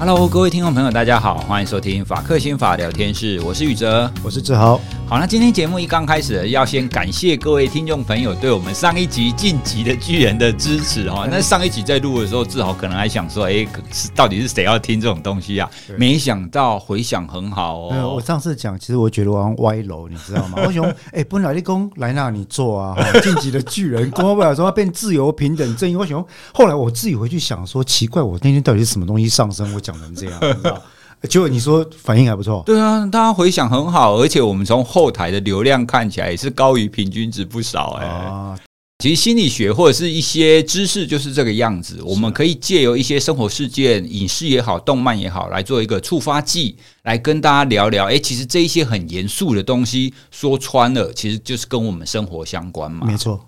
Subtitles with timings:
[0.00, 4.80] Hello，各位听众朋友，大家好，欢迎收听法克心法聊天室，我是宇哲，我是志豪。
[5.10, 11.26] 好，那今天节目一刚开始，要先感谢各位听众朋友对我们上一集晋级的巨人的支持哈。
[11.28, 13.66] 那上一集在录的时候，志豪可能还想说，哎，
[14.14, 15.68] 到底是谁要听这种东西啊？
[15.98, 18.14] 没想到回响很好哦。
[18.14, 20.58] 我上次讲，其实我觉得我歪楼，你知道吗？
[20.64, 25.96] 我想，哎，本来立功来那里做啊，晋级的巨人，过不了说要变自由、平等、正义。
[25.96, 26.24] 我想，
[26.54, 29.74] 后来我自己回去想说，奇怪，我那天到底是什么东西上升？
[29.74, 29.90] 我讲。
[29.90, 30.80] 讲成这样，你知道？
[31.28, 38.10] 结果你说反应还不错，对啊，大家回响很好，而且我们从后台的流量看起来也是高于平均值不少哎、欸。
[38.10, 38.58] 啊，
[39.00, 48.06] 其实心理学或者是一些知识就是这个样子，我们可以借由一些生活事件、影视也好、动漫也好，来做一个触发剂，来跟大家聊聊。
[48.06, 53.06] 哎，其实这一些很严肃的东西，说穿了，其实就是跟我们生活相关嘛。
[53.06, 53.38] 没错。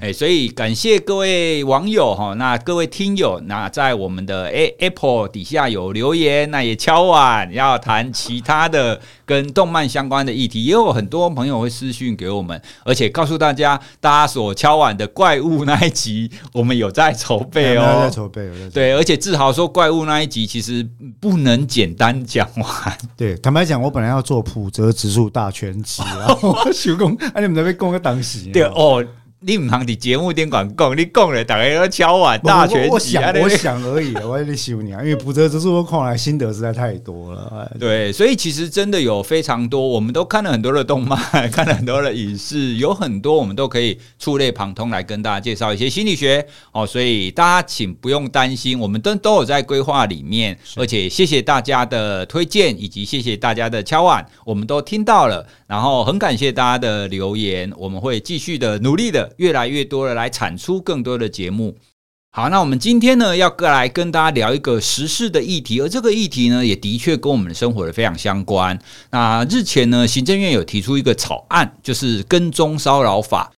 [0.00, 20.86] 哎，所以感谢各位网友哈，那各位听友，那在我们的 A Apple 底下有留言，那也敲碗要谈其他的跟动漫相关的议题，也有很多朋友会私讯给我们，而且告诉大家，大家所敲碗的怪物那一集，我们有在筹备哦， 在筹备，对，而且志豪说怪物那一集其实
[21.20, 29.04] 不能简单讲完， 对，坦白讲，我本来要做普泽直树大全集，然 后我想讲，哎，你们那边讲个当时，对哦。
[29.42, 32.90] 你唔通伫节目顶管讲，你讲了大家要敲碗大全集。
[32.90, 37.72] 我想，我想而已，我在修你啊，因为浦泽之树我看来心得实在太多了。
[37.80, 41.18] 对，所以其实真的有非常多，我们都看了很多的动漫，
[41.50, 46.86] 看了很多的影视，有很多我们都可以触类旁通来跟大家介绍一些心理学哦。
[46.86, 59.29] 所以大家请不用担心，我们都都有在规划里面，而且谢谢大家的推荐以及谢谢大家的敲碗，我们都听到了，然后很感谢大家的留言，我们会继续的努力的。
[59.36, 61.76] 越来越多的来产出更多的节目。
[62.32, 68.78] 好，那我们今天呢，要过来跟大家聊一个时事的议题，而这个议题呢，也的确跟我们的生活的非常相关。
[69.10, 73.50] 那日前呢，行政院有提出一个草案，就是跟踪骚扰法。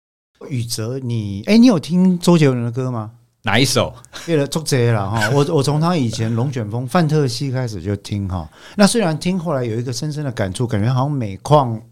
[0.49, 3.11] 宇哲，你哎，你有听周杰伦的歌吗？
[3.43, 3.93] 哪一首？
[4.29, 8.49] 为了周杰了哈，我我从他以前《龙卷风》《范特西》开始就听哈。
[8.77, 11.83] 那虽然听，后来有一个深深的感触，感觉好像每况，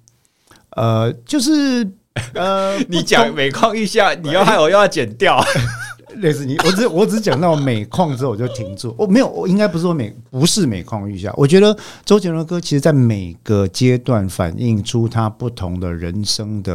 [0.76, 1.91] 呃，就是。
[2.34, 5.42] 呃， 你讲每况愈下，你要害我又要剪掉，
[6.16, 16.72] 类似你，我只我只讲到每况之后我就停住，我没有，我应该不是说每不是每况愈下，我觉得周杰伦的歌其实在每个阶段反映出他不同的人生的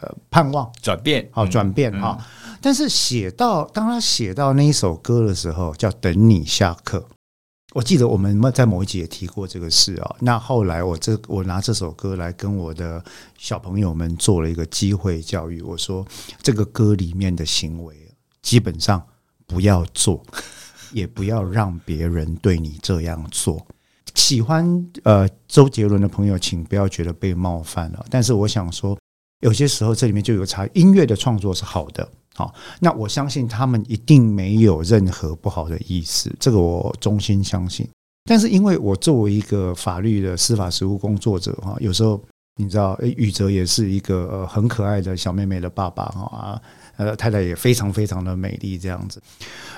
[0.00, 0.70] 呃盼望。
[0.80, 2.16] 转变，好转变哈，
[2.60, 7.04] 但是写到当他写到那一首歌的时候，叫等你下课。
[7.76, 10.16] 我记得我们在某一集也提过这个事啊。
[10.20, 13.04] 那后来我这我拿这首歌来跟我的
[13.36, 15.60] 小朋友们做了一个机会教育。
[15.60, 16.02] 我说
[16.40, 17.94] 这个歌里面的行为
[18.40, 19.06] 基本上
[19.46, 20.24] 不要做，
[20.90, 23.66] 也不要让别人对你这样做。
[24.14, 28.06] 喜欢呃周杰伦的朋友，请不要觉得被冒犯了。
[28.08, 28.98] 但是我想说，
[29.40, 30.66] 有些时候这里面就有差。
[30.72, 32.08] 音乐的创作是好的。
[32.36, 37.88] 好，那我相信他们一定没有任何不好的意思，这个我衷心相信。
[38.28, 42.22] 但是因为我作为一个法律的司法实务工作者哈，有时候
[42.56, 46.62] 你知道，诶，宇哲也是一个呃很可爱的小妹妹的爸爸哈啊，
[46.96, 49.22] 呃太太也非常非常的美丽这样子。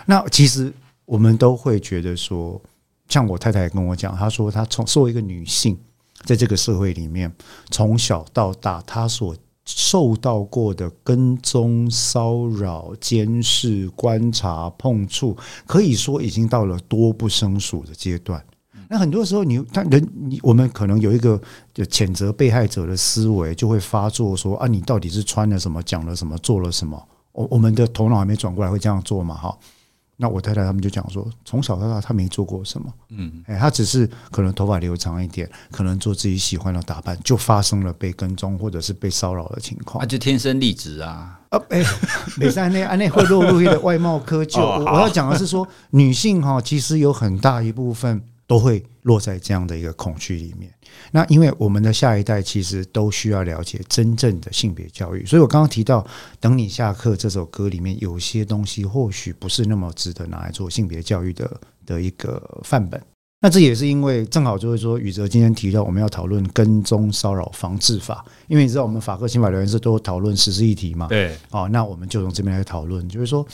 [0.07, 0.73] 那其实
[1.05, 2.61] 我们都会觉得说，
[3.09, 5.79] 像我太太跟我讲，她说她从作为一个女性，
[6.25, 7.33] 在这个社会里面
[7.71, 9.37] 从小到大，她所
[9.71, 15.37] 受到过的跟踪、骚扰、监视、观察、碰触，
[15.67, 18.43] 可以说已经到了多不胜数的阶段。
[18.89, 21.39] 那很多时候你，他人，你我们可能有一个
[21.75, 27.06] 就谴责被害者的思维，就会发作说啊，你到底是穿了什么、讲了什么、做了什么？
[27.33, 29.35] 我我们的头脑还没转过来，会这样做嘛？
[29.35, 29.59] 哈。
[30.21, 40.03] 那我太太他们就讲说，从小到大她没做过什么，嗯，哎，她只是可能头发留长一点，可能做自己喜欢的打扮，就发生了被跟踪或者是被骚扰的情况。
[40.03, 41.85] 那就天生丽质啊，啊，哎，
[42.37, 44.61] 美山那安内会落入一个外貌窠臼。
[44.61, 48.20] 我要讲的是说，女性哈，其实有很大一部分。
[48.49, 50.73] 都会落在这样的一个恐惧里面。
[51.11, 56.00] 那因为我们的下一代其实都需要了解真正的性别教育，所以我刚刚提到
[56.41, 63.00] 《等你下课》这首歌里面有些东西或许不是那么值得拿来做性别教育的的一个范本。
[63.41, 73.47] 那这也是因为正好就是说，宇哲今天提到我们要讨论跟踪骚扰防治法，因为你知道我们法科刑法留言室都讨论时事议题嘛，对，哦，那我们就从这边来讨论，就是说。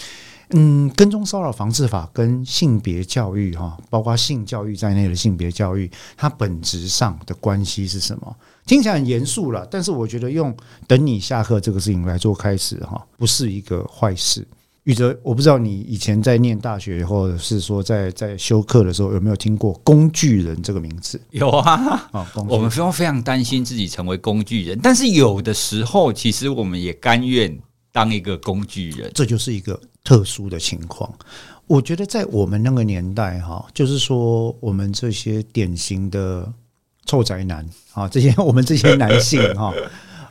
[0.55, 8.37] 嗯，跟踪骚扰防治法跟性别教育哈，包括性教育在内的性别教育，它本质上的关系是什么？
[8.65, 10.57] 听起来很严肃了，但是我觉得用
[10.87, 14.47] 等你下课这个事情来做开始哈，不是一个坏事。
[14.85, 21.19] 宇哲，我不知道你以前在念大学，或者是说在在修课的时候，有没有听过“工具人”这个名字？
[21.31, 22.11] 有啊，
[22.47, 27.59] 我们非常非常担心自己成为工具人，但是有的时候，其实我们也甘愿
[27.93, 31.13] 当一个工具人，这就是一个特殊的情况。
[31.67, 36.53] 我觉得在我们那个年代，哈，就是说我们这些典型的
[37.07, 39.75] 臭宅男啊，这些我们这些男性哈。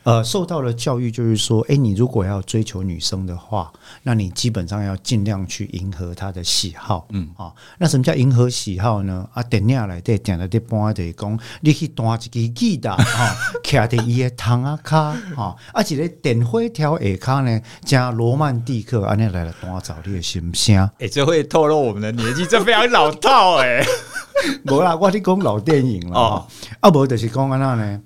[0.04, 3.72] 呃，受到了教育，就是说，哎，你如果要追求女生的话，
[4.02, 7.28] 那你基本上要尽量去迎合她的喜好，嗯。
[7.36, 9.26] 啊、哦，那什么叫迎合喜好呢？
[9.32, 13.34] 啊，电影来对，点了的半的讲，你去弹一支吉他，哈，
[13.64, 23.82] 徛在伊的窗啊卡，哈，而且咧电火条下卡呢，加罗曼蒂克，安尼来了弹奏你的心声，哎，这会透露我们的年纪，这非常老套，哎，
[24.66, 26.46] 无啦，我咧讲老电影了，哦，
[26.80, 28.00] 啊，无就是讲安那呢，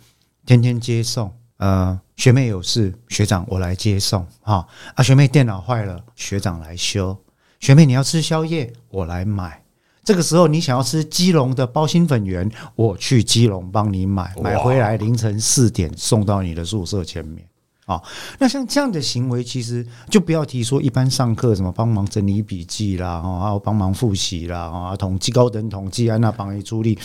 [0.47, 1.38] 天天接送。
[1.59, 4.67] 呃，学妹有事，学长我来接送哈。
[4.95, 7.17] 啊，学妹电脑坏了，学长来修。
[7.61, 9.63] 学妹你要吃宵夜，我来买。
[10.05, 17.47] 这个时候你想要吃基隆的包心粉圆，我去基隆帮你买，买回来凌晨四点送到你的宿舍前面。
[17.87, 18.01] 啊，
[18.39, 26.99] 那像这样的行为，其实就不要提说一般上课什么帮忙整理笔记啦，哦，还有帮忙复习啦，啊，统计高等统计，安那帮你助力。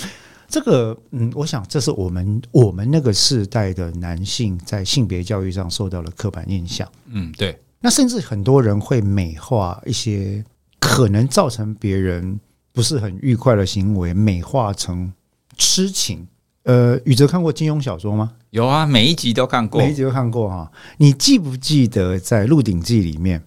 [0.54, 6.88] 这个嗯，我想这是我们我们那个世代的男性在性别教育上受到了刻板印象。
[7.08, 7.60] 嗯，对。
[7.80, 10.46] 那甚至很多人会美化一些
[10.80, 12.40] 可能造成别人
[12.72, 15.12] 不是很愉快的行为，美化成
[15.58, 16.28] 痴情。
[16.66, 18.34] 呃，宇哲看过金庸小说吗？
[18.52, 20.72] 有啊，每一集都看过，每一集都看过哈。
[20.98, 23.42] 你记不记得在《鹿鼎记》里面，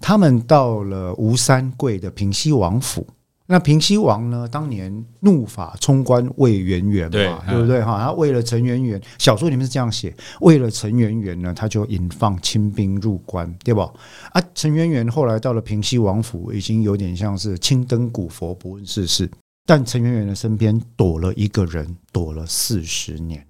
[0.00, 3.06] 他们到了吴三桂的平西王府？
[3.50, 4.46] 那平西王呢？
[4.46, 7.82] 当年怒发冲冠为圆圆嘛，对，对不对？
[7.82, 13.90] 哈，他为了陈圆圆，小说里面是这样写：为了陈圆圆呢，他就引放清兵入关，对吧？
[14.32, 19.28] 啊，陈圆圆后来到了平西王府，已经有点像是青灯古佛，不问世事。
[19.64, 23.42] 但陈圆圆的身边躲了一个人，躲了四十年，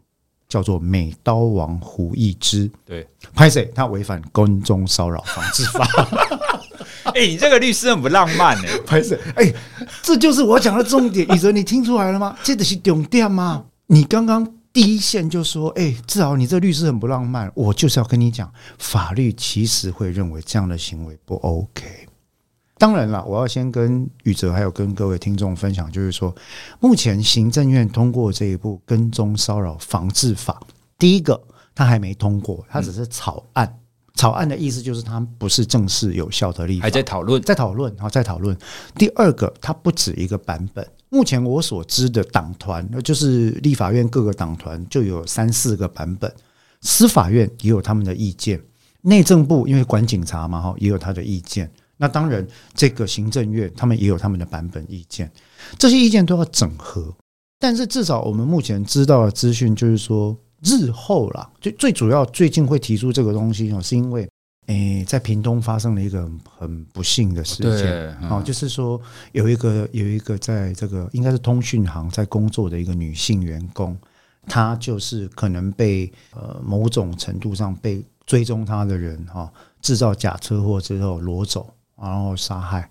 [0.48, 2.70] 叫做美刀王胡一之。
[2.84, 3.04] 对，
[3.34, 5.84] 拍谁他违反宫中骚扰防治法。
[7.14, 9.18] 哎、你这个律师很不浪漫哎、欸，不是？
[9.36, 9.52] 哎，
[10.02, 11.26] 这就是我讲的重点。
[11.28, 12.36] 宇哲，你听出来了吗？
[12.42, 13.64] 这的是重点吗？
[13.86, 17.50] 你刚刚第一线就说，哎，志豪你这律师很不浪漫。
[17.54, 21.84] 我就是要跟你讲，法律其实会认为这样的行为不 OK。
[22.76, 26.32] 当然了，我要先跟宇哲还有跟各位听众分享，就是说，
[26.78, 30.60] 目前行政院通过这一部《跟踪骚扰防治法》，
[30.96, 31.42] 第一个，
[31.74, 33.77] 他还没通过，他只是草案。
[34.18, 38.56] 草案的意思就是它不是正式有效的立法，还在讨论，在讨论，好，在讨论。
[38.96, 40.84] 第二个，它不止一个版本。
[41.08, 46.34] 目前我所知的党团，就是立法院各个党团就有三四个版本，
[46.80, 48.60] 司法院也有他们的意见，
[49.02, 51.70] 内政部因为管警察嘛，哈，也有他的意见。
[51.96, 52.44] 那当然，
[52.74, 55.30] 这个行政院他们也有他们的版本意见，
[55.78, 57.14] 这些意见都要整合。
[57.60, 60.36] 但是至少我们目前知道的资讯就是说。
[60.62, 64.28] 日后啦，最最主要最近会提出这个东西哦，是因为
[64.66, 69.00] 诶，在屏东发生了一个很不幸的事件哦，就是说
[69.32, 73.96] 有一个有一个在这个应该是通讯行在工作的一个女性员工，
[74.46, 82.90] 她就是可能被呃某种程度上被追踪她的人哈制造假车祸之后挪走，然后杀害，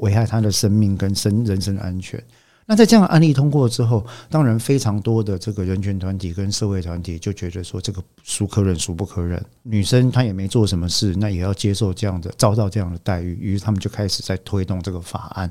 [0.00, 2.22] 危害她的生命跟生人身安全。
[2.68, 9.40] 那在这样的案例通过之后，当然非常多的这个人权团体跟社会团体就觉得说，这个孰可忍孰不可忍。
[9.62, 13.38] 女生她也没做什么事，那也要接受这样的遭到这样的待遇。
[13.40, 15.48] 于是他们就开始在推动这个法案。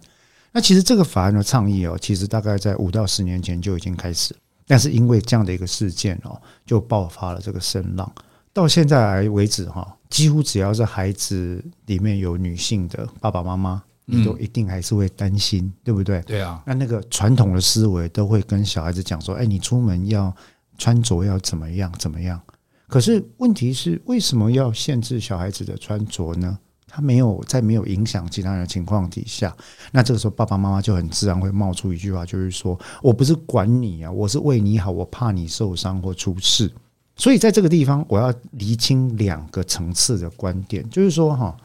[0.51, 4.35] 那其实这个法案的倡议哦，其实大概在五到十年前就已经开始，
[4.67, 8.11] 但是因为这样的一个事件哦，就爆发了这个声浪。
[8.51, 13.81] 到现在来为止哈，几乎只要是孩子里面有女性的爸爸妈妈。
[14.05, 16.21] 你都一定还是会担心，嗯、对不对？
[16.21, 16.61] 对啊。
[16.65, 20.33] 那那个传统的思维都会跟小孩子讲说：“哎，你出门要
[20.77, 22.39] 穿着要怎么样怎么样。”
[22.87, 26.57] 可是问题是，为什么要限制小孩子的穿着呢？
[26.87, 29.53] 他没有在没有影响其他人的情况底下，
[29.91, 36.71] 那这个时候爸爸妈妈就很自然会冒出一句话，就是说：“我不是管你啊，我是为你好，我怕你受伤或出事。”
[37.17, 41.57] 所以在这个地方，我要厘清两个层次的观点，就是说哈。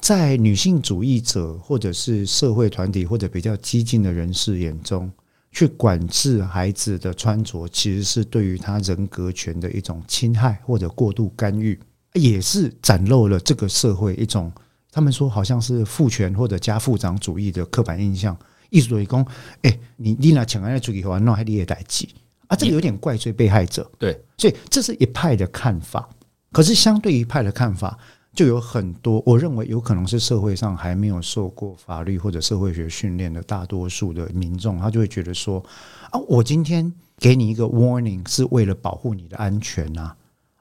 [0.00, 5.10] 在女性主义者或者是社会团体或者比较激进的人士眼中，
[5.52, 11.78] 去管制孩子的穿着，其实是对于他人格权的一种侵害或者过度干预，
[12.14, 14.52] 也是展露了这个社会一种
[14.92, 18.36] 他们说好像是父权或者家父长主义的刻板印象。
[18.70, 19.24] 意思就是讲，
[19.62, 22.06] 哎，你你拿强爱主义话，那还你也代志
[22.48, 22.56] 啊？
[22.56, 23.90] 这个有点怪罪被害者。
[23.98, 26.08] 对，所以这是一派的看法。
[26.52, 27.98] 可是相对一派的看法。
[28.36, 35.64] 就有很多，我认为有可能是社会上还没有受过法律或者社会学训练的大多数的民众，他就会觉得说
[36.10, 40.14] 啊，我今天给你一个 warning 是为了保护你的安全啊。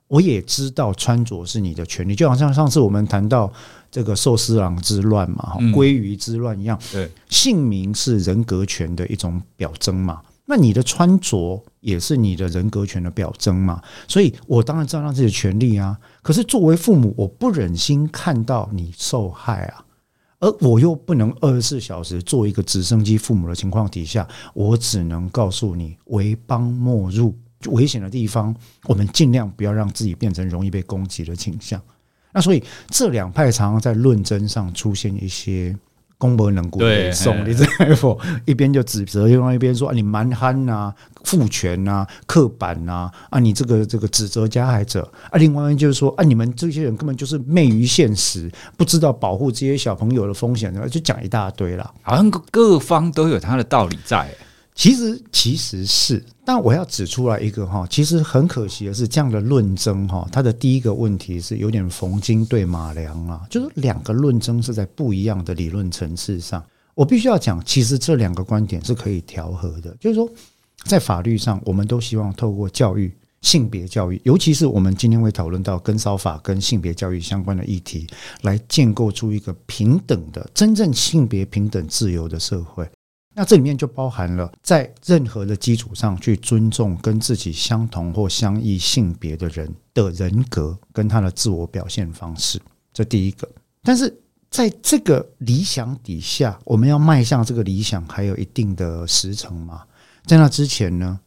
[0.08, 3.52] 我也知道穿着是你的权利，就好像上次我们谈到
[3.92, 6.80] 这个寿司郎之乱嘛，哈鲑鱼之乱一样。
[6.92, 10.22] 对，姓名是人格权的一种表征嘛。
[10.46, 13.82] 那你的穿着也是你的人格权的表征嘛。
[14.08, 16.00] 所以我当然知道让自己的权利啊。
[16.22, 19.86] 可是作为父母，我不忍心看到你受害啊，
[20.40, 27.36] 而我又不能二十四小时做一个直升机父母的情况底下，我只能告诉你，为邦莫入。
[27.70, 31.82] 危险的地方，我们尽量不要让自己变成容易被攻击的倾向。
[32.32, 35.76] 那所以这两派常常在论争上出现一些
[36.18, 38.20] 公婆能顾的送，你知道否？
[38.46, 40.94] 一边就指责，另外一边说啊，你蛮憨呐、
[41.24, 51.94] 父权呐、刻板呐啊，啊，你这个这个指责加害者啊，另外一边就是说啊，你们这些人根本就是昧于现实，不知道保护这些小朋友的风险，就讲一大堆了。
[52.02, 54.30] 好像各方都有他的道理在。
[54.76, 66.62] 其实其实是，但我要指出来一个哈，其实很可惜的是，这样的论争哈，它的第一个问题是有点逢金对马良啊，就是两个论争是在不一样的理论层次上。
[66.94, 70.30] 我必须要讲，其实这两个观点是可以调和的，就是说，
[70.84, 73.10] 在法律上，我们都希望透过教育、
[73.42, 78.08] 性别教育，尤其是我们今天会讨论到跟骚法跟性别教育相关的议题，
[78.42, 82.86] 来建构出一个平等的、真正性别平等、自由的社会。
[83.38, 92.62] 那这里面就包含了在任何的基础上去尊重跟自己相同或相异性别的人的人格跟他的自我表现方式，
[92.94, 93.46] 这第一个。
[93.84, 94.18] 但是
[94.50, 99.84] 在这个理想底下，我们要迈向这个理想，还有一定的时程嘛。
[100.26, 101.20] 在那之前呢，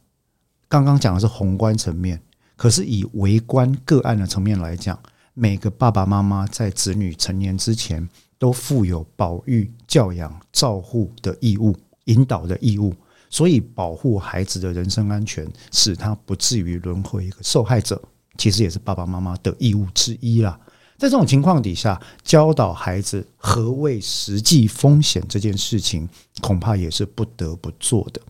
[0.67, 2.19] 刚刚讲的是宏观层面，
[2.55, 4.99] 可是以微观个案的层面来讲，
[5.35, 11.75] 每个爸爸妈妈在子女成年之前，都负有保育、教养、照护的义务。
[12.09, 12.93] 引导的义务，
[13.29, 18.01] 所以保护孩子的人身安全，使他不至于沦为一个受害者，
[18.37, 20.59] 其实也是爸爸妈妈的义务之一啦。
[20.97, 26.09] 在这种情况底下，教导孩子何谓实际风险这件事情，
[26.41, 28.21] 恐怕也是不得不做的。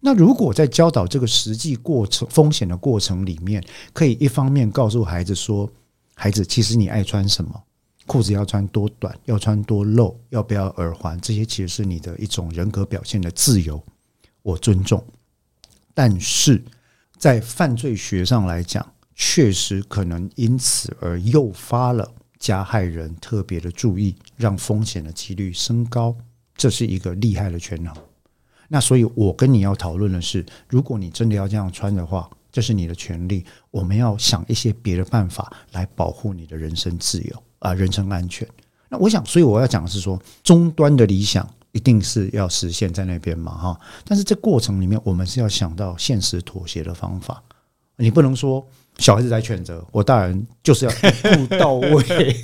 [0.00, 5.68] 那如果在教导这个实际过程风险的过程里面，可以一方面告诉孩子说
[6.14, 7.60] ：“孩子，其实你爱穿什么？”
[8.06, 11.20] 裤子要穿多短，要穿多露，要不要耳环？
[11.20, 13.82] 这些其实是你的一种人格表现的自由，
[14.42, 15.02] 我尊重。
[15.94, 16.62] 但是
[17.18, 26.16] 在犯罪学上来讲，确实可能因此而诱发了加害人特别的注意，让风险的几率升高。
[26.56, 27.96] 这是一个厉害的权衡。
[28.68, 33.44] 那所以，我跟你要讨论的是，如果你真的要这样穿的话，这是你的权利。
[33.70, 37.42] 我们要想一些别的办法来保护你的人身自由。
[37.62, 38.46] 啊，人身安全。
[38.88, 43.80] 那我想，所以我要讲的是说，终端的理想一定是要实现在那边嘛，哈。
[44.04, 47.42] 但是这过程里面，我们是要想到现实妥协的方法。
[47.96, 48.66] 你不能说
[48.98, 52.36] 小孩子在选择，我大人就是要一步到位，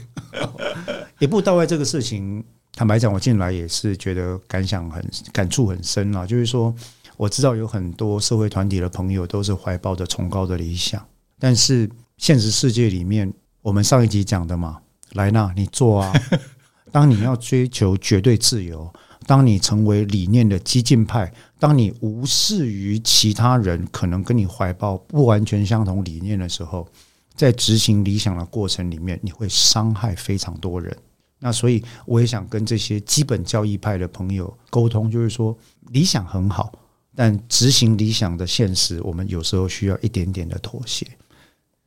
[1.18, 1.66] 一步到位。
[1.66, 6.25] 这个事情，坦白讲，我进来也是觉得感想很感触很深啊。
[6.25, 6.75] 就是说，
[7.16, 11.04] 我知道有很多社会团体的朋友都是怀抱着崇高的理想，
[11.38, 14.78] 但是现实世界里面，我们上一集讲的嘛。
[15.14, 16.12] 来呐，你做啊！
[16.92, 18.90] 当你要追求绝对自由，
[19.26, 26.88] 当你成为理念的激进派，当你无视于其他人可能跟你怀抱不完全相同理念的时候，
[27.34, 30.96] 在执行理想的过程里面，你会伤害非常多人。
[31.40, 35.56] 那所以，我也想跟这些基本教义派的朋友沟通，就是说，
[35.90, 36.72] 理想很好，
[37.14, 41.06] 但执行理想的现实，我们有时候需要一点点的妥协。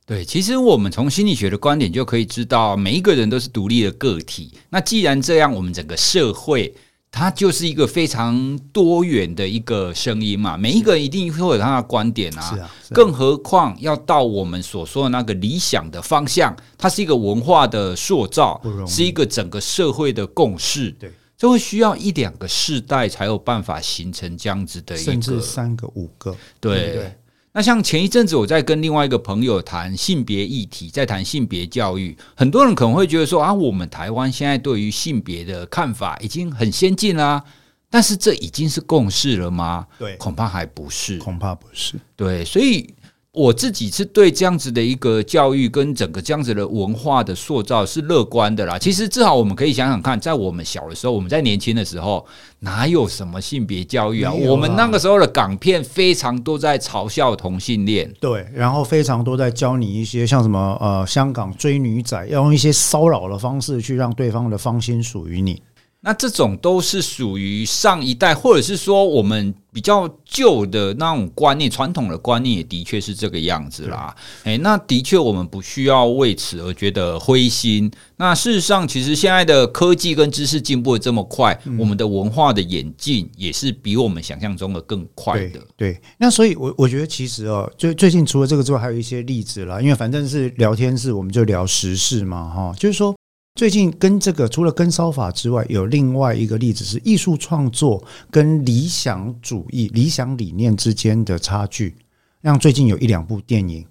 [0.05, 4.51] 对，其实我们从心理学的观点就可以知道，每一个人都是独立的个体。
[4.70, 6.74] 那既然这样，我们整个社会
[7.10, 12.41] 它就是一个非常多元的一个声音嘛，每一个人一定会有他的观点啊。
[12.41, 12.96] 是啊，是啊。
[12.96, 20.91] 更何况要到我们所说的那个理想的方向，它是一个文化的塑造，是一个整个社会的共识。
[20.91, 26.36] 对，就会需要一两个世代才有办法形成这样子的一个，甚至三个、五个。
[26.60, 27.15] 对对
[27.53, 37.43] 那像前一阵子我在跟另外一个朋友谈性别议题，在谈性别教育，很多人可能会觉得说啊，我们台湾现在对于性别的看法已经很先进啦，
[37.89, 39.86] 但是这已经是共识了吗？
[40.00, 42.00] 对，恐怕还不是，恐怕不是。
[42.15, 42.93] 对，所以
[43.33, 48.77] 我自己是对这样子的一个教育跟整个这样子的文化的塑造是乐观的啦。
[48.77, 52.25] 其实至少我们可以想想看，在我们小的时候，我们在年轻的时候，
[52.59, 54.33] 哪有什么性别教育啊？
[54.33, 65.61] 我们那个时候的港片非常多在嘲笑同性恋，对，然后非常多在教你一些像什么呃，香港追女仔要用一些骚扰的方式去让对方的芳心属于你。
[66.03, 74.15] 那这种都是属于上一代，或者是说我们比较旧的那种观念，传统的观念也的确是这个样子啦。
[74.46, 77.89] 诶，那的确我们不需要为此而觉得灰心。
[78.17, 85.60] 那事实上，其实现在的科技跟知识进步的这么快，我们的文化的演进也是比我们想象中的更快的。
[85.77, 89.79] 对，对，那所以我，我我觉得其实哦，最最近除了这个之外，还有一些例子啦。
[89.79, 93.13] 因为反正是聊天室，我们就聊时事嘛，哈，就是说。
[93.61, 101.95] 最近跟这个除了跟骚法之外，有另外一个例子是艺术创作跟理想主义、理想理念之间的差距。
[102.39, 103.85] 让最近有一两部电影，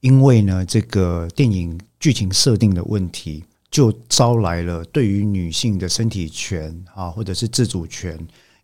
[0.00, 8.18] 因为呢这个电影剧情设定的问题，就招来了对于女性的身体权啊，或者是自主权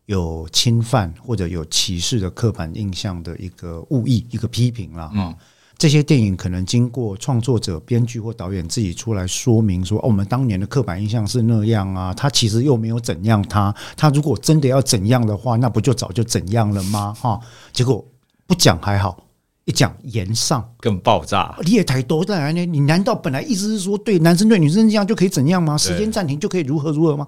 [0.06, 5.36] 有侵犯或者有歧视的刻板印象的一个误议、一个批评了啊。
[5.78, 17.38] 这些电影可能经过创作者、编剧或导演自己出来说明说：“哦，我们当年的刻板印象是那样啊，他其实又没有怎样他，他如果真的要怎样的话，那不就早就怎样了吗？”哈，
[17.74, 18.02] 结果
[18.46, 19.22] 不讲还好，
[19.66, 21.54] 一讲言上更爆炸。
[21.62, 22.64] 你也太多了呢！
[22.64, 25.76] 你难道本来意思是说，对男生对女生这样就可以怎样吗？
[25.76, 27.26] 时间暂停就可以如何如何吗？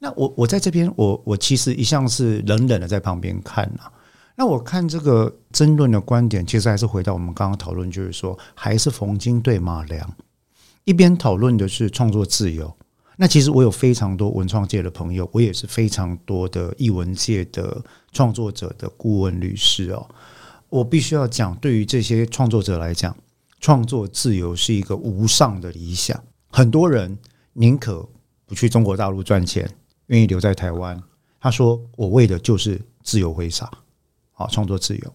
[0.00, 3.92] 那我我在这边，我我其实一向是冷冷的在旁边看啊。
[4.38, 10.14] 那我看这个争论的观点，其实还是回到我们刚刚讨论，就是说，还是冯金对马良，
[10.84, 12.76] 一边讨论的是创作自由。
[13.16, 20.06] 那其实我有非常多文创界的朋友，我也是非常多的艺文界的创作者的顾问律师哦。
[20.68, 23.16] 我必须要讲，对于这些创作者来讲，
[23.58, 26.22] 创作自由是一个无上的理想。
[26.50, 27.16] 很多人
[27.54, 28.06] 宁可
[28.44, 29.66] 不去中国大陆赚钱，
[30.08, 31.02] 愿意留在台湾。
[31.40, 33.70] 他说：“我为的就是自由挥洒。”
[34.38, 35.12] 好，创作自由，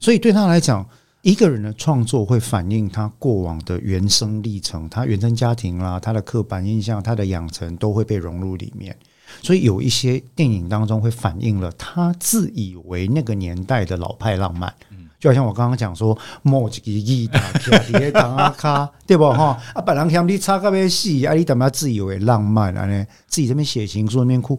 [0.00, 0.84] 所以对他来讲，
[1.20, 8.96] 一个人的创作会反映他过往的原生历程，他原生家庭啦，他的刻板印象，他的养成都会被融入里面。
[9.42, 14.72] 所以有一些电影当中会反映了他自以为那个年代的老派浪漫，
[15.20, 19.58] 就好像我刚刚讲说，莫吉吉打卡碟当阿卡，对不哈？
[19.74, 22.86] 啊，本人嫌你差个别戏，啊，你怎么自以为浪漫啊？
[22.86, 24.58] 呢，自己这边写情书，那边哭。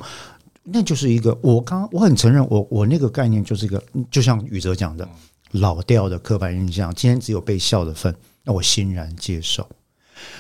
[0.64, 5.08] 那就是一个，我刚我很承认，我我那个概念就是一个，就像宇哲讲的，
[5.52, 6.94] 老调的刻板印象。
[6.96, 9.68] 今天只有被笑的份，那我欣然接受。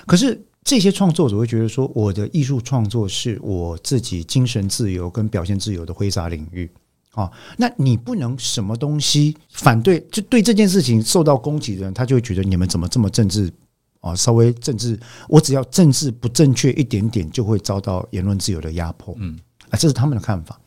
[0.05, 6.71] 可是这些创作者会觉得说，我的艺术创作是我自己精神自由跟表现自由的挥洒领域
[7.12, 7.29] 啊。
[7.57, 13.51] 那你不能什么东西反对，就对这件事情受到攻击的人，他就会觉得你们怎么这么政治
[13.99, 14.15] 啊？
[14.15, 19.13] 稍微政治，我只要政治不正确一点点，就会遭到言论自由的压迫。
[19.19, 19.38] 嗯。
[19.73, 20.59] 啊，这是他们的看法。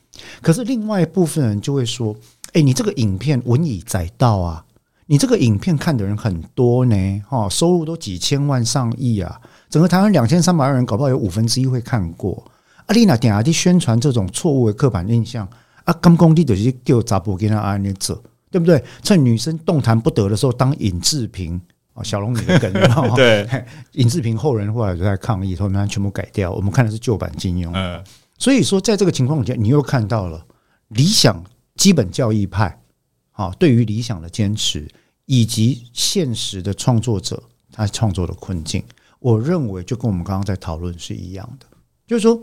[0.43, 2.15] 可是另外一部分人就会说
[2.53, 4.65] ：“哎，你这个影片文以载道啊，
[5.07, 9.41] 你这个影片看的人很多呢，哈，收入都几千万上亿啊，
[9.71, 12.43] 整个台湾两千三百万人，搞不好有五分之一会看过。
[12.87, 15.47] 阿丽娜点啊，去宣传这种错误的刻板印象
[15.85, 18.83] 啊，刚工地的就给我砸波给他安尼走，对不对？
[19.03, 21.61] 趁女生动弹不得的时候当尹志平
[21.95, 22.73] 啊，小龙女的梗，
[23.15, 23.47] 对，
[23.93, 27.71] 尹志平后人后来就在抗议，说他们全部改掉，我们看的是旧版金庸。
[27.75, 28.03] 嗯。
[28.39, 30.47] 所以说，在这个情况下，你又看到了
[30.89, 31.43] 理想
[31.75, 32.83] 基本教义派
[33.33, 34.87] 啊，对于理想的坚持，
[35.25, 38.85] 以及现实的创作者他创作的困境，
[39.19, 41.67] 我认为就跟我们刚刚在讨论是一样的，
[42.07, 42.41] 就是说，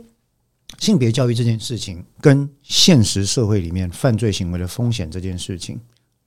[0.79, 5.79] 性别教育这件事情跟现实社会里面犯罪行为的风险这件事情，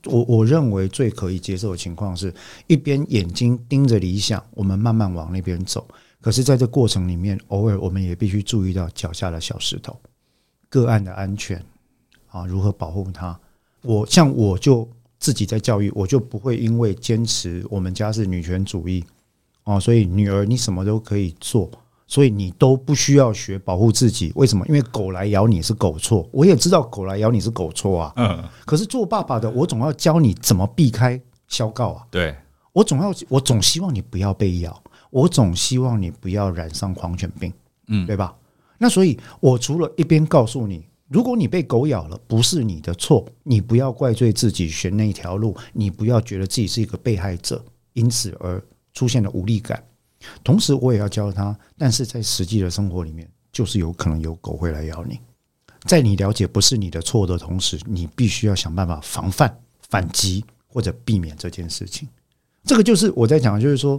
[0.04, 2.32] 我我认为最可以接受的情况是
[2.68, 5.86] 一边眼睛盯着理想，我们慢慢往那边走。
[6.20, 9.96] 可是，在这过程里面，偶尔我们也必须注意到脚下的小石头，
[10.68, 11.62] 个案的安全
[12.28, 13.38] 啊，如何保护他？
[13.82, 14.88] 我像我就
[15.20, 19.04] 自己在教育，我就不会因为坚持我们家是女权主义
[19.64, 21.70] 哦，所以女儿你什么都可以做，
[22.08, 24.32] 所以你都不需要学保护自己。
[24.34, 24.66] 为什么？
[24.66, 28.12] 因为狗来咬你是狗错，我也知道狗来咬你是狗错啊。
[28.16, 28.42] 嗯。
[28.64, 32.06] 可是做爸爸的，我总要教你怎么避开消告啊。
[32.10, 32.34] 对。
[32.72, 34.82] 我总要，我总希望你不要被咬。
[35.10, 37.52] 我总希望你不要染上狂犬病，
[37.88, 38.36] 嗯，对吧？
[38.78, 47.64] 那所以，我除了一边告诉你，如果你被狗咬了，不是你的错，你不要怪罪自己选那条路，你不要觉得自己是一个被害者，
[47.94, 49.82] 因此而出现了无力感。
[50.44, 55.18] 同时，我也要教他，但是在实际的生活里面，就是有可能有狗会来咬你。
[55.84, 62.06] 在你了解不是你的错的同时，你必须要想办法防范、反击或者避免这件事情。
[62.64, 63.98] 这个就是我在讲，就是说。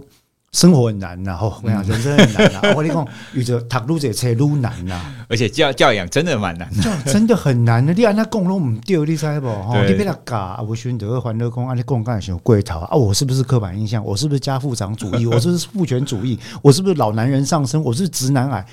[0.52, 2.60] 生活很难呐，哦，我跟你讲人生很难呐。
[2.74, 7.92] 我跟你讲，遇着 读路这车路难呐，而且教教养真的蛮难， 教真的很难的。
[7.92, 9.46] 你按那讲拢唔对，你知不？
[9.46, 10.62] 哈，你别那嘎啊！
[10.62, 12.96] 我选择欢乐讲，啊，你讲刚才想贵头啊！
[12.96, 14.02] 我是不是刻板印象？
[14.04, 15.26] 我是不是家父长主义？
[15.28, 16.38] 我是不是父权主义？
[16.62, 17.82] 我是不是老男人上身？
[17.84, 18.64] 我是直男癌？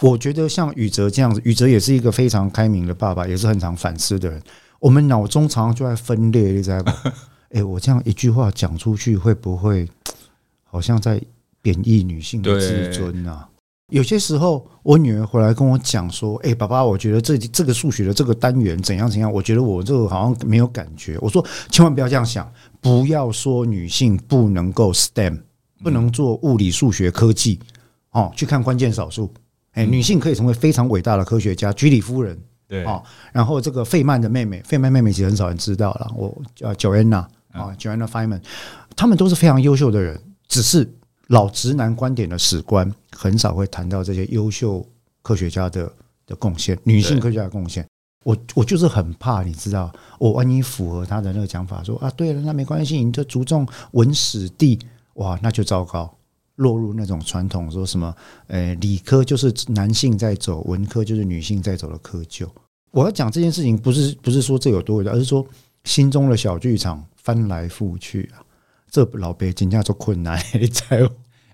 [0.00, 4.42] 我觉得像宇哲这样子，宇哲也是一个非常开明的爸爸，也是很常反思的人。
[4.80, 6.90] 我们脑中常常就在分裂，你知道不？
[7.52, 9.86] 哎，我这样一句话讲出去，会不会？
[10.72, 11.20] 好像在
[11.60, 13.46] 贬义女性的自尊啊！
[13.90, 25.42] 有些时候，我女儿回来跟我讲说：“哎，爸爸，我觉得这这个数学的这个单元怎样怎样，我觉得我这个好像没有感觉。”我说：“千万不要这样想，不要说女性不能够 STEM，
[25.84, 27.60] 不能做物理、数学、科技
[28.12, 28.32] 哦。
[28.34, 29.30] 去看关键少数，
[29.72, 33.02] 哎，女性可以成为非常伟大的科学家，居里夫人对哦。
[33.30, 36.10] 然后这个费曼的妹妹，费曼妹妹其实很少人知道了。
[36.16, 38.40] 我叫 Joanna 啊，Joanna Feynman，
[38.96, 40.18] 他们都是非常优秀的人。”
[40.52, 40.86] 只是
[41.28, 44.86] 老直男观点的史观很少会谈到这些优秀
[45.22, 45.90] 科学家的
[46.26, 47.86] 的贡献，女性科学家的贡献。
[48.22, 54.78] 我我就是很怕，你知道，我万一符合他的那个讲法，说啊，对了，那没关系，你就注重文史地，
[55.14, 56.14] 哇，那就糟糕，
[56.56, 58.14] 落入那种传统说什么，
[58.48, 62.46] 呃，理科就是男性在走，文科就是女性在走的窠臼。
[62.90, 65.46] 我要讲这件事情，不是不是说这有多伟大，而是说
[65.84, 68.41] 心中的小剧场翻来覆去啊。
[68.92, 71.00] 这老辈真正做困难， 你猜？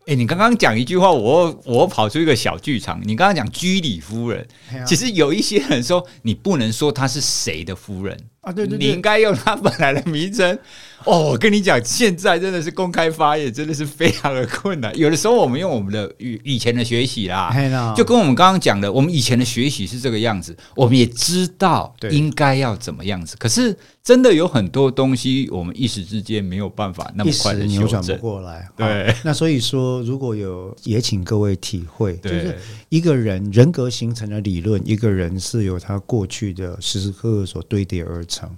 [0.06, 3.00] 哎，你刚刚讲一句话，我我跑出一个小剧场。
[3.04, 4.44] 你刚刚讲居里夫人，
[4.84, 10.58] 其实有一些人说你不能说她是谁的夫人啊，对对，你应该用她本来的名称。
[11.04, 14.94] 哦，我跟你讲，现在真的是公开发言，真的是非常的困难。
[14.98, 17.54] 有的时候，我们用我们的以以前的学习啦，
[17.96, 23.36] 就跟我们刚刚讲的，我们以前的学习是这个样子，我们也知道应该要怎么样子。
[23.38, 28.68] 可是，真的有很多东西，我们一时之间没有办法那么快的扭转不过来。
[28.76, 32.56] 对，那所以说，如果有也请各位体会，就是
[32.88, 38.50] 一个人人格形成的理论，一个人是由他过去的时时刻刻所堆叠而成。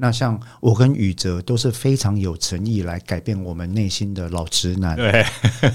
[0.00, 5.22] 那像我跟宇哲都是非常有诚意来改变我们内心的老直男，对。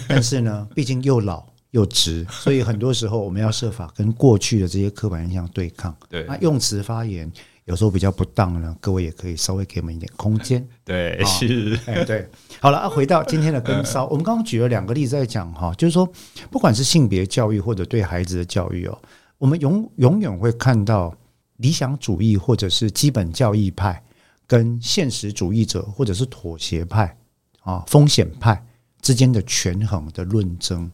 [0.08, 5.96] 但是呢，毕竟又老又直，所以很多时候我们要设法跟过去的这些刻板印象对抗。
[6.10, 6.26] 对。
[6.28, 7.32] 那用词发言
[7.66, 10.68] 有时候比较不当呢，各位也可以稍微给我们一点空间。
[10.84, 11.80] 对，是。
[11.86, 12.28] 哎，对。
[12.60, 16.12] 好了，啊，回到今天的跟骚，我们刚刚举了两个例子在讲哈，就是说，
[16.50, 18.98] 不管是性别教育或者对孩子的教育哦，
[19.38, 21.16] 我们永永远会看到
[21.58, 24.02] 理想主义或者是基本教义派。
[24.48, 27.18] 跟现实主义者或者是妥协派
[27.62, 28.64] 啊、风险派
[29.02, 30.92] 之间的权衡的论争，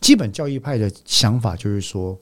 [0.00, 2.18] 基本教育派的想法就是说，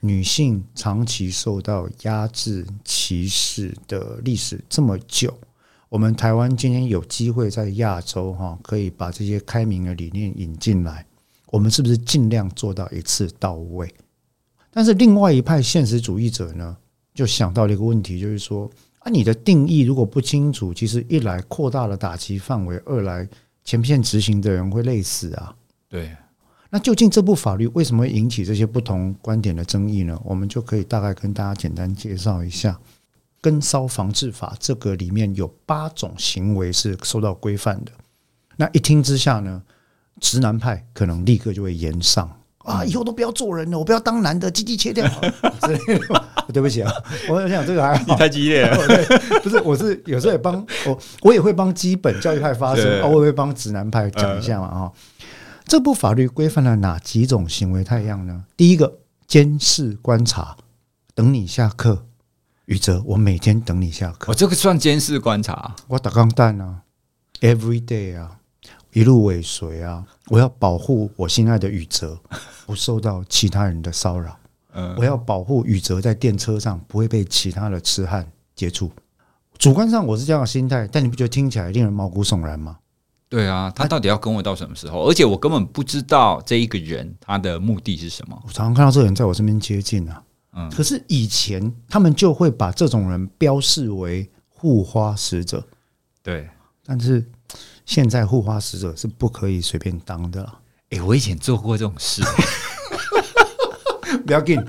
[0.00, 5.32] 女性长期受到压制、歧视的历史这么久，
[5.88, 11.06] 我们台湾今天有机会在亚洲哈，可以把这些开明的理念引进来，
[11.46, 13.88] 我们是不是尽量做到一次到位？
[14.72, 16.76] 但是另外一派现实主义者呢，
[17.14, 18.68] 就想到了一个问题，就是说。
[19.00, 23.28] 啊，你的定义如果不清楚，其实一来扩大了打击范围，二来
[23.64, 25.54] 前线执行的人会累死啊。
[25.88, 26.14] 对，
[26.68, 30.20] 那究竟这部法律为什么会引起这些不同观点的争议呢？
[30.24, 32.72] 我们就可以大概跟大家简单介绍一下
[33.40, 37.92] 《跟骚防治法》这个里面有八种行为是受到规范的。
[38.56, 39.62] 那一听之下呢，
[40.20, 42.30] 直男派可能立刻就会炎上。
[42.58, 42.84] 啊！
[42.84, 45.08] 以后都不要做人了，我不要当男的，鸡鸡切掉。
[46.50, 46.92] 对不起啊，
[47.28, 48.04] 我想这个还好。
[48.06, 48.76] 你太激烈了，
[49.42, 54.68] 不是，我是有时候也帮我，我也会帮基本教育派发声，我也会帮指南派讲一下嘛。
[54.68, 54.92] 哈，
[55.64, 58.44] 这部法律规范了哪几种行为太阳呢？
[58.56, 60.56] 第一个，监视观察，
[61.14, 62.06] 等你下课。
[62.66, 64.26] 宇哲，我每天等你下课。
[64.28, 65.74] 我这个算监视观察？
[65.88, 66.82] 我打钢弹啊
[67.40, 68.36] ，every day 啊。
[68.92, 70.04] 一路尾随啊！
[70.30, 72.18] 我要保护我心爱的宇哲
[72.66, 74.36] 不受到其他人的骚扰。
[74.72, 78.90] 嗯，我要保护宇哲在电车上不会被其他的痴汉接触。
[79.58, 82.78] 主观上我是这样的心态，但你不觉得听起来令人毛骨悚然吗？
[83.28, 85.08] 对啊，他到底要跟我到什么时候？
[85.08, 88.42] 而且我根本不知道这一个人他的目的是什么。
[88.46, 90.22] 我常常看到这个人在我身边接近啊。
[90.54, 95.64] 嗯，可是以前他们就会把这种人标示为护花使者。
[96.22, 96.48] 对，
[96.84, 97.24] 但是。
[97.86, 100.58] 现在护花使者是不可以随便当的了。
[100.90, 102.22] 哎，我以前做过这种事，
[104.26, 104.62] 不要紧，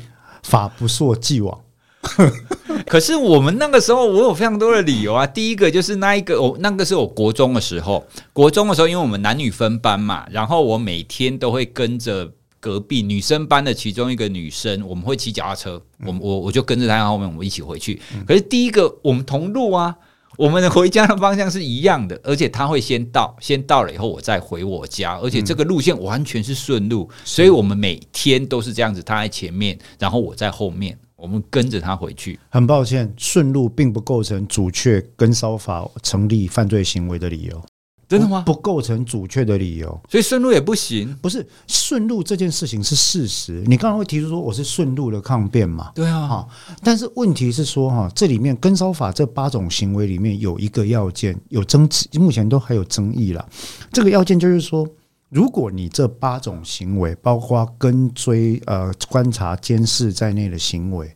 [0.43, 1.59] 法不溯既往。
[2.87, 5.25] 可是我们那个时候，我有非常多的理由啊。
[5.25, 18.01] 第一个就是那一个，我那个是我国中的时候，国中的时候，因为我们男女分班嘛，然后我每天都会跟着隔壁女生班的其中一个女生，我们会骑脚踏车，我我我就跟着她后面，我们一起回去。
[18.25, 19.95] 可是第一个，我们同路啊。
[20.41, 32.39] 我们的回家的方向是一样的，而且他会先到，先到了以后我再回我家，而且这个路线完全是顺路，嗯、所以我们每天都是这样子，他在前面，然后我在后面，我们跟着他回去。
[32.49, 37.63] 很抱歉，顺路并不构成阻却跟骚法成立犯罪行为的理由。
[38.11, 38.43] 真的吗？
[38.45, 41.17] 不构成阻却的理由，所以顺路也不行。
[41.21, 43.63] 不是顺路这件事情是事实。
[43.65, 45.93] 你刚刚会提出说我是顺路的抗辩嘛？
[45.95, 46.27] 对啊。
[46.27, 46.47] 哈，
[46.83, 53.47] 但是问题是说哈，这里面跟烧法这八种行为里面有一个要件有争执，目前都还有争议了。
[53.93, 54.85] 这个要件就是说，
[55.29, 61.09] 如果你这八种行为，包括跟追、呃观察、监视在内的行为，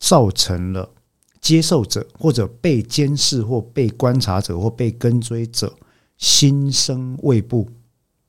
[0.00, 0.90] 造成了
[1.40, 5.72] 接受者或者被监视或被观察者或被跟追者。
[6.22, 7.68] 心生畏怖，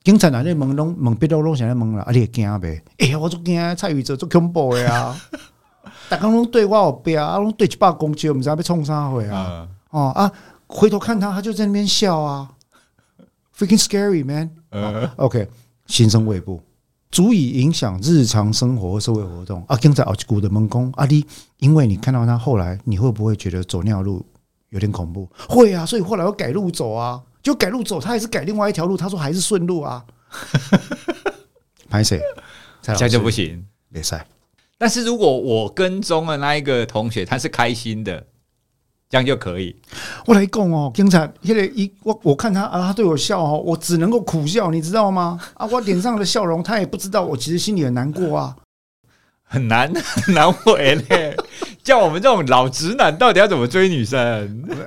[0.04, 2.84] 警察哪里懵懂懵逼都拢想来懵了，啊，你会惊呗？
[2.98, 5.16] 哎呀，我做惊，蔡宇哲做恐怖的啊！
[6.10, 9.68] 大家拢对我有标，啊，拢对一百公斤，我们知道被冲啥回啊？
[9.92, 10.32] 哦啊，
[10.66, 12.50] 回头看他，他就在那边笑啊
[13.56, 14.50] ，freaking scary man。
[15.18, 15.48] OK，
[15.86, 16.60] 心生畏怖，
[17.12, 19.78] 足以影响日常生活和社会活动啊！
[19.78, 21.06] 警察好几股的猛攻啊！
[21.06, 21.24] 你
[21.60, 24.26] 因为你看到他后来，你会不会觉得走尿路
[24.70, 25.30] 有点恐怖？
[25.48, 27.22] 会啊，所以后来我改路走啊。
[27.44, 28.98] 就改路走，他还是改另外一条路。
[28.98, 30.04] 他说还是顺路啊。
[31.90, 32.20] 拍谁？
[32.82, 34.26] 这样就不行，没赛。
[34.78, 38.26] 但是如果我跟踪的那一个同学他是开心的，
[39.10, 39.76] 这样就可以。
[40.26, 45.40] 我来讲哦，警察现在一我我看他啊，他对我笑哦，我只能够苦笑，你知道吗？
[45.54, 48.56] 啊，我脸上的笑容，他也不知道，我其实心里很难过啊，
[49.44, 51.38] 很难很难为嘞。
[51.84, 54.18] 叫我们这种老直男到底要怎么追女生？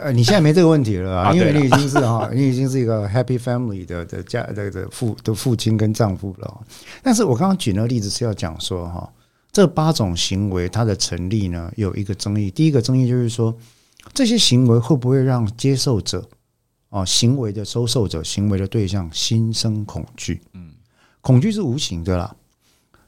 [0.00, 6.61] 呃，你现在没这个问题了啊，因为你已经是哈， 你已经是一个 happy family 的的家的的父的父亲跟丈夫了。
[7.02, 9.06] 但是我刚刚举那个例子是要讲说哈，
[9.52, 12.50] 这八种行为它的成立呢，有一个争议。
[12.50, 13.54] 第一个争议就是说，
[14.14, 16.26] 这些行为会不会让接受者
[16.88, 20.40] 啊，行为的收受者、行为的对象心生恐惧？
[20.54, 20.70] 嗯，
[21.20, 22.35] 恐惧是无形的啦，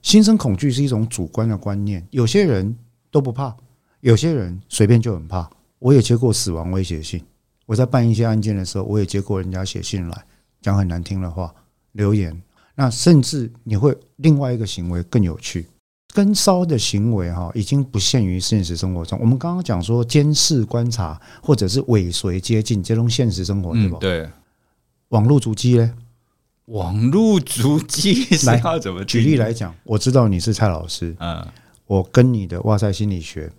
[0.02, 2.76] 心生恐惧是一种主观的观念，有些人
[3.10, 3.56] 都不怕。
[4.00, 7.22] 有些人随便就很怕，我也接过死亡威胁信。
[7.66, 10.24] 我在办一些案件的时候，我也接过人家写信来
[10.62, 11.54] 讲很难听的话、
[11.92, 12.40] 留言。
[12.74, 15.66] 那甚至你会另外一个行为更有趣，
[16.14, 19.18] 跟骚的行为哈，已经不限于现实生活中。
[19.20, 23.98] 我们刚刚讲说监视、观察或者是尾随、接近，这种现实生活对吧？
[24.00, 24.28] 对。
[25.08, 25.94] 网络足迹呢？
[26.66, 29.74] 网络足迹来 怎么举例来讲？
[29.84, 31.44] 我知道你是蔡老师，嗯，
[31.86, 33.50] 我跟你的哇塞心理学。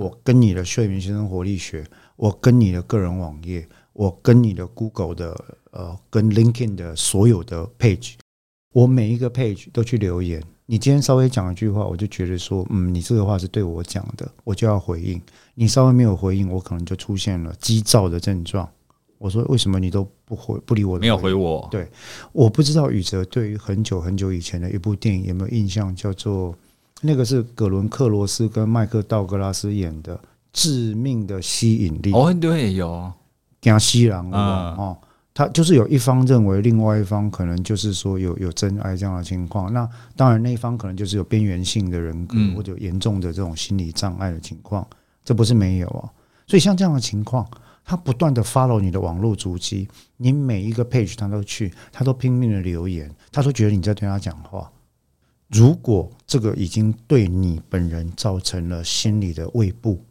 [0.00, 1.84] 我跟你的睡眠、新生活力学，
[2.16, 8.14] 我跟你的个人网页，我跟你的 Google 的呃，跟 LinkedIn 的所有的 page，
[8.72, 10.42] 我每一个 page 都去留言。
[10.66, 15.20] 你今天稍微讲一句话，我就觉得说，嗯，你这个话是对我讲的，我就要回应。
[15.54, 18.68] 你稍微没有回应，我可能就出现了激躁的症状。
[19.18, 20.98] 我说，为什么你都不回不理我？
[20.98, 21.68] 没有回我。
[21.70, 21.88] 对，
[22.32, 26.54] 我不知道宇哲对于很久很久以前的一部电影有没有印象，叫做。
[27.02, 30.16] 那个是葛伦克罗斯跟麦克道格拉斯演的
[30.52, 33.12] 《致命的吸引力》哦，对，有。
[33.60, 34.96] 惊西人哦，
[35.34, 44.86] 他就是有一方认为另外一方可能就是说有有真爱这样的情况，那当然那一方可能就是有边缘性的人格或者严重的这种心理障碍的情况，
[45.24, 46.08] 这不是没有哦。
[46.46, 47.44] 所以像这样的情况，
[47.84, 54.70] 他不断的 follow 你的网络足迹，你每一个 page 他都去，他都拼命的留言，他都觉得你在对他讲话。
[55.48, 60.04] 如果这个已经对你本人造成了心理的胃部，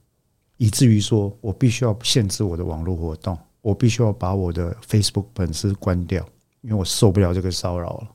[0.57, 6.25] 以至于说我必须要限制我的网络活动，我必须要把我的 Facebook 粉丝关掉，
[6.61, 8.07] 因为我受不了这个骚扰了，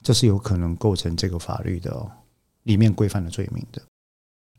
[0.00, 2.10] 这是有可能构成这个法律的哦，
[2.62, 3.82] 里面规范的罪名的。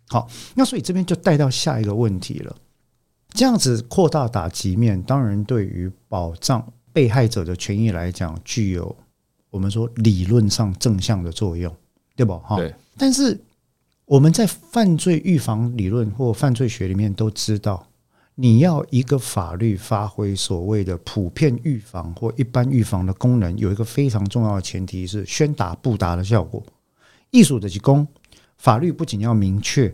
[0.08, 2.56] 好，那所以这边就带到下一个问题了，
[3.30, 8.96] 这样子扩大打击面，当然对于保障被害者的权益来讲，具有
[9.50, 11.76] 我们说理论上正向的作用。
[12.16, 12.38] 对不？
[12.40, 12.58] 哈，
[12.98, 13.40] 但是
[14.06, 17.88] 我们在犯罪预防理论或犯罪学里面都知道，
[18.36, 26.64] 你要一个法律发挥所谓的普遍预防或一般预防的功能，有一个非常重要的前提是宣达不达的效果。
[27.32, 28.08] 艺术的提供，
[28.58, 29.94] 法律不仅要明确，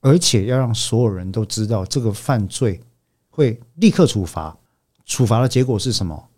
[0.00, 2.80] 而且要让所有人都知道这个犯罪
[3.30, 4.56] 会立刻处罚，
[5.06, 6.28] 处罚的结果是什么？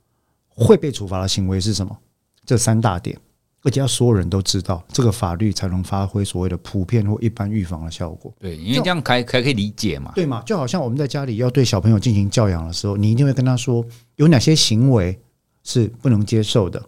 [0.48, 1.96] 会被处罚的行为是什么？
[2.44, 3.18] 这三大点。
[3.66, 8.32] 而且要所有人都知道，这个法律才能发挥所谓的普遍或一般预防的效果。
[8.38, 10.12] 对，因为这样才才可以理解嘛。
[10.14, 10.40] 对嘛？
[10.46, 15.18] 就好像我们在家里要对小朋友进行教养的时候，你一定会跟他说有哪些行为
[15.64, 16.80] 是不能接受的。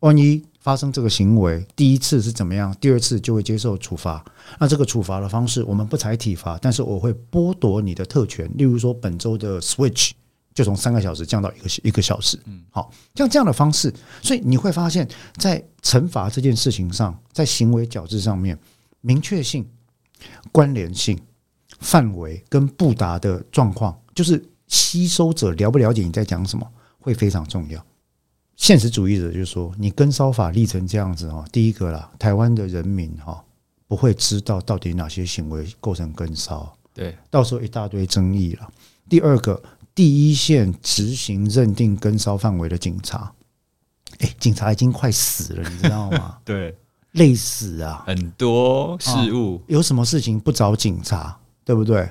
[0.00, 4.24] 万一发生这个行为，第一次是怎么样，第二次就会接受处罚。
[4.58, 8.50] 那这个处罚的方式，我们不采体罚，但是我会剥夺你的特权。
[8.56, 10.10] 例如说，本周的 Switch
[10.54, 12.38] 就从三个小时降到一个一个小时。
[12.44, 18.58] 嗯，好，像这样的方式，所以你会发现在惩罚这件事情上，在行为矫治上面，
[19.00, 19.68] 明确性、
[20.52, 21.20] 关联性、
[21.80, 26.66] 范围跟不达的状况，就是吸收者了不了解你在讲什么，
[27.00, 27.84] 会非常重要。
[28.56, 33.44] 现实主义者就是说，你跟骚法立成这样子哈，第一个啦，台湾的人民哈
[33.88, 38.68] 不会知道到底哪些行为构成跟骚，对，到时候一大堆争议了。
[39.08, 39.60] 第二个，
[39.94, 43.32] 第一线执行认定跟骚范围的警察，
[44.18, 46.38] 哎，警察已经快死了，你知道吗？
[46.44, 46.76] 对，
[47.12, 48.02] 累死啊！
[48.06, 52.10] 很多事物有什么事情不找警察，对不对？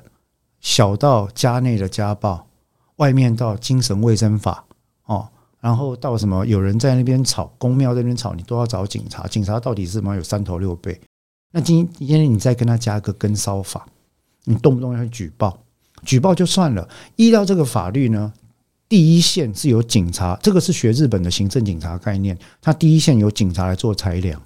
[0.62, 2.48] 小到家内的家暴，
[2.96, 4.66] 外面到精神卫生法
[5.06, 5.28] 哦。
[5.60, 9.28] 然后到什么有人在那边吵，公庙那边吵，你都要找警察。
[9.28, 10.14] 警察到底是什么？
[10.16, 10.98] 有三头六臂。
[11.52, 13.88] 那今今天你再跟他加个跟骚法，
[14.44, 15.63] 你动不动要去举报？
[16.04, 16.88] 举报就算了。
[17.16, 18.34] 依照这个法律呢，
[18.88, 24.42] 第一线是由警察，这个是学日本的行政警察概念，他第一线由警察来做裁量，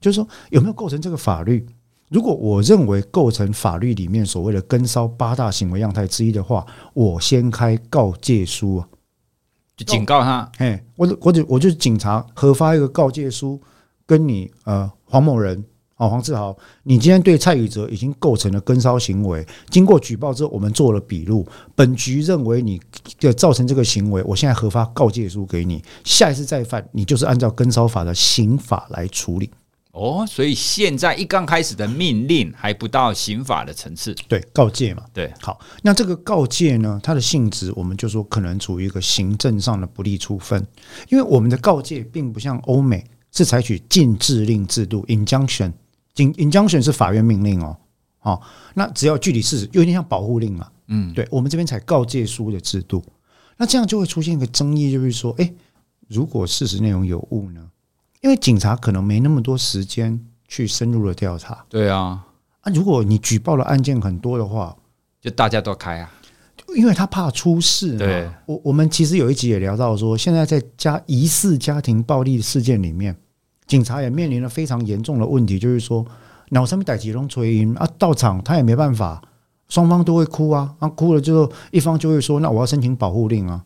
[0.00, 1.66] 就是说有没有构成这个法律？
[2.10, 8.88] 如果我认为构成法律里面所谓的跟骚八大行为样态之一的话，我先开告诫书啊。
[9.76, 13.60] 就警告他，哎，我我就我就是警察核发一个告诫书，
[14.06, 15.64] 跟你呃黄某人
[15.96, 22.80] 哦黄志豪，你今天对蔡宇哲已经构成了跟骚行为，经过举报之后，我们做了笔录，本局认为你
[23.20, 29.48] 的造成这个行为，我现在核发告诫书给你，下一次再犯，你就是按照跟骚法的刑法来处理。
[29.92, 40.66] 哦，所以现在一刚开始的命令还不到刑法的层次，对，告诫嘛，对，好，那这个告诫呢，它的性质，我们就说可能处于一个行政上的不利处分，
[41.08, 45.04] 因为我们的告诫并不像欧美是采取禁制令制度
[46.14, 47.76] ，injunction，injunction 是法院命令哦，
[48.22, 48.40] 哦，
[48.74, 53.04] 那只要具体事实，有点像保护令嘛，嗯，对，我们这边才告诫书的制度，
[53.56, 55.54] 那这样就会出现一个争议，就是说，诶，
[56.08, 57.70] 如果事实内容有误呢？
[58.20, 61.62] 因为警察可能没那么多时间去深入的调查。
[61.68, 62.24] 对啊，
[62.60, 64.74] 啊，如果你举报的案件很多的话，
[65.20, 66.10] 就大家都开啊，
[66.74, 67.98] 因为他怕出事。
[67.98, 73.14] 对，我我们其实有一集也聊到说，现在在家疑似家庭暴力事件里面，
[73.66, 76.04] 警察也面临了非常严重的问题，就是说
[76.50, 79.22] 脑上面逮几龙锤音啊，到场他也没办法，
[79.68, 83.64] 双方都会哭啊，啊哭了之后，一方就会说，那我要申请保护令啊，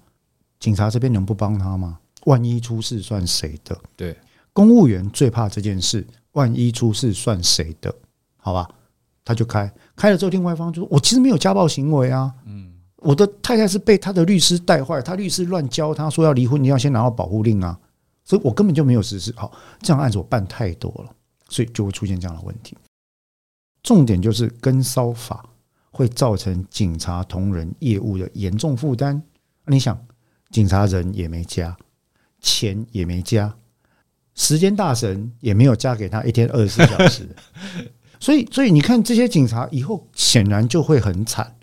[0.61, 1.99] 警察这边能不帮他吗？
[2.25, 3.77] 万一出事算谁的？
[3.97, 4.17] 对。
[4.53, 7.95] 公务员最怕这件事，万一出事算谁的？
[8.37, 8.69] 好吧，
[9.25, 17.79] 他就开开了之后，另外一方就说：“我其实没有家暴行为啊，嗯，我的太太是被他的律师带坏，他律师乱教他说要离婚，你要先拿到保护令啊，
[18.29, 19.33] 所以我根本就没有实施。
[19.35, 21.11] 好，这样案子我办太多了，
[21.49, 22.77] 所以就会出现这样的问题。
[23.83, 25.49] 重点就是跟骚法
[25.91, 29.23] 会造成警察同仁业务的严重负担。
[29.65, 29.99] 你想，
[30.51, 31.75] 警察人也没加，
[32.43, 33.57] 钱也没加。
[34.35, 37.35] 时间大神也没有加给他一天二十四小时，
[38.21, 41.57] 所以所以你看这些警察以后显然就会很惨。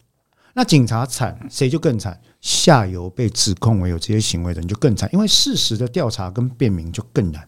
[0.57, 2.17] 那警察惨，谁就更惨？
[2.39, 7.45] 下游被指控为有这些行为的人就更惨，因为事实的调查跟辨明就更难。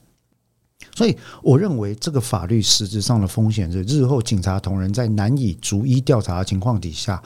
[0.93, 7.23] 所以我认为这个法律实质上的风险是，日后警察同仁在难以逐一调查的情况底下，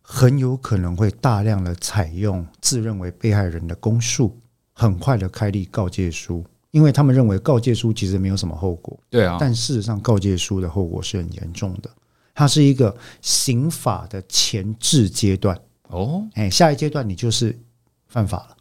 [0.00, 4.38] 很有可能会大量的采用自认为被害人的供述，
[4.72, 6.44] 很快的开立告诫书。
[6.70, 11.90] 因为他们认为告诫书其实没有什么后果，对啊，但事实上告诫书的后果是很严重的，
[12.38, 17.58] 它是一个刑法的前置阶段哦，哎，下一阶段你就是
[18.06, 18.56] 犯法了。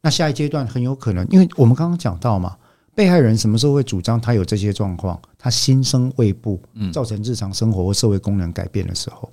[0.00, 2.56] 那下一阶段很有可能，因为我们刚刚讲到嘛，
[2.94, 6.58] 被害人什么时候会主张他有这些状况，他心生畏怖，
[6.90, 9.30] 造成日常生活或社会功能改变的时候，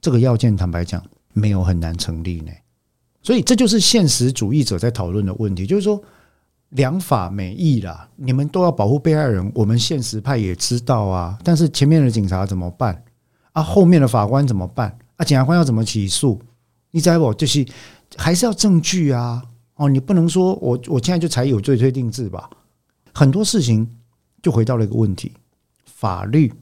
[0.00, 2.52] 这个要件坦白讲没有很难成立呢。
[3.24, 6.00] 所以这就是现实主义者在讨论的问题，就是说。
[6.72, 11.38] 良法美意啦，你们都要保护被害人，我们现实派也知道啊。
[11.44, 13.04] 但是前面的警察怎么办
[13.52, 13.62] 啊？
[13.62, 15.24] 后面的法官怎么办啊？
[15.24, 16.40] 检察官要怎么起诉？
[16.90, 17.34] 你知道不？
[17.34, 17.66] 就是
[18.16, 19.42] 还是要证据啊。
[19.74, 22.48] 哦，你不能说我我现在就采有罪推定制吧？
[23.12, 23.86] 很多事情
[24.42, 25.32] 就回到了一个问题：
[25.84, 26.52] 法律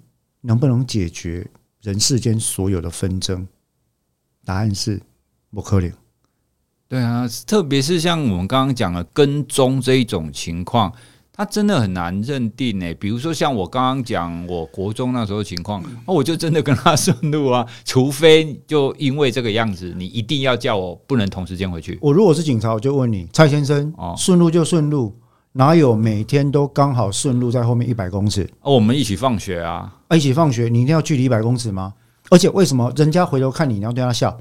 [0.41, 1.49] 能不能解决
[1.83, 3.47] 人世间所有的纷争？
[4.45, 5.01] 答案是
[5.51, 5.93] 不可能。
[6.91, 10.93] 对啊，特别是像我们刚刚讲的跟踪这一种情况，
[11.33, 12.93] 它真的很难认定诶。
[12.95, 21.97] 比如说像我刚刚讲我国中那时候情况，那我就真的跟他顺路啊， 除非就因为这个样子，你一定要叫我不能同时间回去。
[22.03, 25.17] 我如果是警察，我就问你，蔡先生，哦，顺路就顺路，
[25.53, 28.51] 哪有每天都刚好顺路在后面一百公尺？
[28.63, 31.95] 哦，我们一起放学啊，一起放学，你一定要距离一百公尺吗？
[32.31, 34.37] 而且为什么人家回头看你，你要对他笑？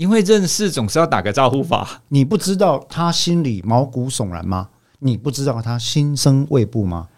[0.00, 2.00] 因为认识总是要打个招呼吧？
[2.08, 4.70] 你不知道他心里毛骨悚然吗？
[5.00, 7.08] 你不知道他心生畏怖吗？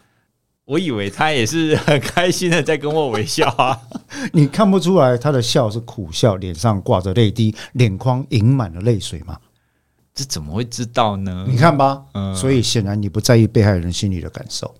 [0.65, 3.81] 我以为他也是很开心的在跟我微笑啊。
[4.35, 9.39] 你看不出来他的笑是苦笑，脸上挂着泪滴，脸眶盈满了泪水吗？
[10.13, 11.47] 这怎么会知道呢？
[11.49, 14.75] 你看吧，嗯，所以显然你不在意被害人心里的感受。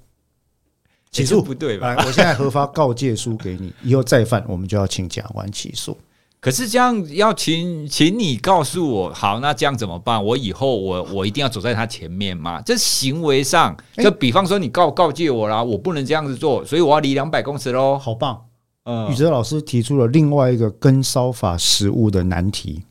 [1.13, 1.95] 起诉不对吧？
[1.99, 5.97] 我现在核发告诫书给你，以后再犯，我们就要请检察官起诉。
[6.43, 10.23] 可是这样要请，请你告诉我，好，那这样怎么办？
[10.25, 12.61] 我以后我我一定要走在他前面吗？
[12.67, 17.97] 这行为上，就比方说你告告诫我啦，我不能这样子做，所以我要离两百公尺喽。
[17.97, 18.47] 好棒，
[18.87, 22.83] 嗯，宇哲老师提出了另外一个跟骚法实务的难题。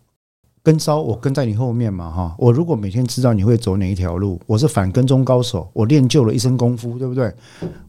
[0.64, 7.30] 跟骚，我跟在你后面嘛，哈，我如果每天知道你会走哪一条路，我是反跟踪高手，我练就了一身功夫，对不对？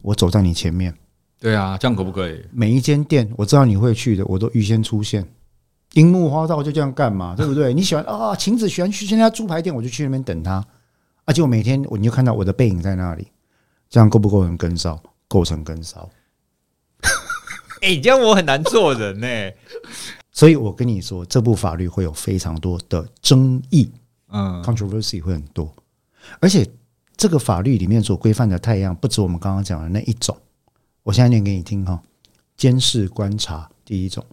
[0.01, 0.93] 我走在你前面，
[1.39, 2.41] 对啊，这样可不可以？
[2.51, 5.25] 每一间店我知道你会去的，我都预先出现。
[5.93, 7.73] 樱木花道就这样干嘛，对不对？
[7.73, 10.63] 你喜欢啊，晴子喜欢去那家猪排店，我就去那边等他。
[11.25, 13.27] 而且我每天我你就看到我的背影在那里，
[13.89, 15.01] 这样够不够成跟骚？
[15.27, 16.09] 构成跟骚？
[17.81, 19.27] 哎，这样我很难做人呢。
[20.31, 23.91] 所以我跟你说，这部法律会有非常多的争议，
[24.29, 25.71] 嗯，controversy 会很多。
[26.39, 26.67] 而且
[27.15, 30.35] 这个法律里面所规范的太阳，不止我们刚刚讲的那一种。
[31.03, 32.01] 我现在念给你听哈，
[32.57, 34.25] 监视观察第一种。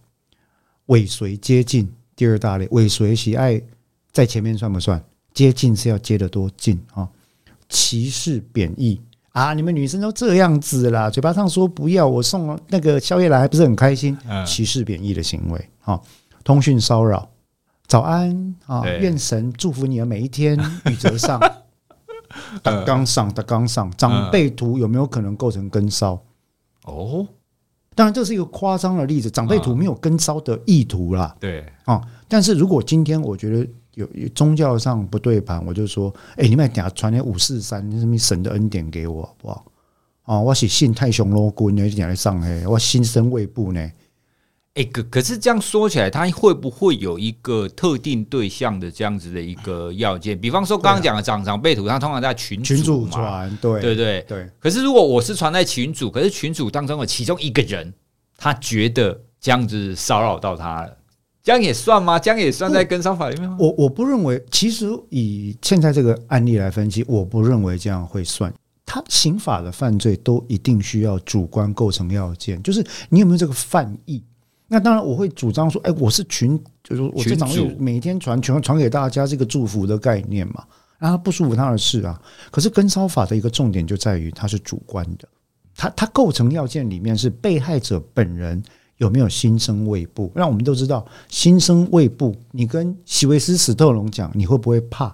[0.91, 3.61] 尾随接近，第二大类，尾随喜爱
[4.13, 5.03] 在前面算不算？
[5.33, 7.09] 接近是要接得多近啊？
[7.69, 9.55] 歧视贬义啊！
[9.55, 14.19] 你们女生都这样子啦，嘴巴上说不要，我送那个宵夜来还不是很开心？
[14.45, 16.01] 歧视贬义的行为啊！
[16.43, 17.31] 通讯骚扰，
[17.87, 18.85] 早安啊！
[18.85, 20.59] 愿神祝福你的每一天。
[20.91, 21.39] 宇哲上，
[22.65, 26.21] 打刚上，打刚上，长辈图有没有可能构成跟骚？
[26.83, 27.29] 哦。
[27.95, 29.31] 当然，这是一个夸张的例子。
[29.31, 31.37] 长辈图没有跟骚的意图啦。
[31.41, 39.65] 对啊，但是如果今天我觉得有宗教上不对盘，我就说：哎，你们等下传点五四三，什么神的恩典给我，好不好？
[40.23, 43.91] 啊，我是信太雄罗君，你点来上嘿，我心生畏怖呢。
[44.75, 50.39] 哎，可可是这样说起来，他会不会有一个特定对象的这样子的一个要件？
[50.39, 54.49] 比方说刚刚讲的长长辈图，他通常在群群主传，对对对对。
[54.61, 57.93] 可是如果我是传在群主，可是群主当中的其中一个人，
[58.39, 60.97] 他觉得这样子骚扰到他了，
[61.43, 62.17] 这样也算吗？
[62.17, 63.57] 这样也算在跟商法里面吗？
[63.59, 64.41] 我我不认为。
[64.53, 68.55] 其实以现在这个案例来分析，我不认为这样会算。
[68.87, 74.23] 他刑法的犯罪都一定需要主观构成要件，就是你有没有这个犯意。
[74.73, 80.65] 那当然，我会主张说，哎，我是群，就是我这场每天传传传给大家这个祝福的概念嘛，
[80.97, 82.23] 让他不舒服他的事啊。
[82.53, 85.29] 可是跟骚法的一个重点就在于它是主观的，
[85.75, 88.63] 它它构成要件里面是被害者本人
[88.99, 90.31] 有没有心生畏怖。
[90.37, 95.13] 让我们都知道，心生畏怖，你跟席维斯史特龙讲你会不会怕，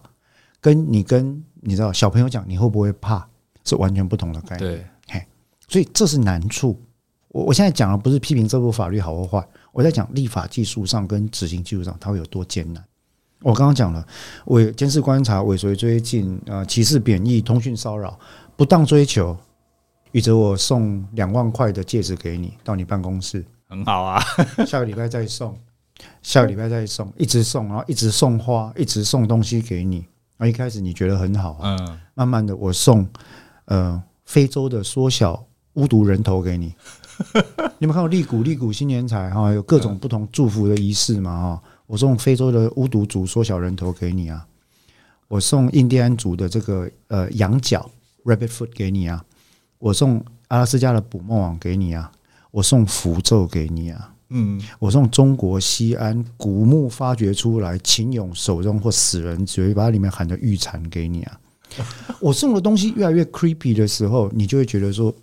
[0.61, 3.27] 跟你跟你知道小朋友讲你会不会怕，
[3.65, 4.59] 是完全不同的概念。
[4.59, 5.27] 对，嘿，
[5.67, 6.79] 所以这是难处。
[7.37, 12.83] 我我现在讲的不是批评这部法律好或坏，我在讲立法技术上跟执行技术上它会有多艰难。
[13.43, 14.07] 我刚刚讲了，
[14.47, 18.19] 尾监视观察、尾随追进、呃歧视贬义、通讯骚扰、
[18.57, 19.37] 不当追求，
[20.13, 24.19] 宇哲我送两万块的戒指给你，到你办公室，很好啊。
[24.67, 25.55] 下个礼拜再送，
[26.23, 29.99] 下个礼拜再送，一直送，然后一直送花，一直送东西给你。
[30.39, 33.07] 然后一开始你觉得很好，啊，嗯，慢慢的我送
[33.67, 36.75] 呃非洲的缩小巫毒人头给你。
[37.79, 41.63] 你们看过利古利古新年财哈，有各种不同祝福的仪式嘛哈。
[41.87, 44.45] 我送非洲的巫毒族缩小人头给你啊，
[45.29, 47.89] 我送印第安族的这个呃羊角
[48.25, 49.25] rabbit foot 给你啊，
[49.79, 52.11] 我送阿拉斯加的捕梦网给你啊，
[52.51, 61.41] 我送符咒给你啊，嗯，我送中国西安古墓发掘出来秦俑手中或死人嘴巴里面含的玉蝉给你啊。
[62.21, 65.15] 我送的东西越来越 creepy 的时候，你就会觉得说。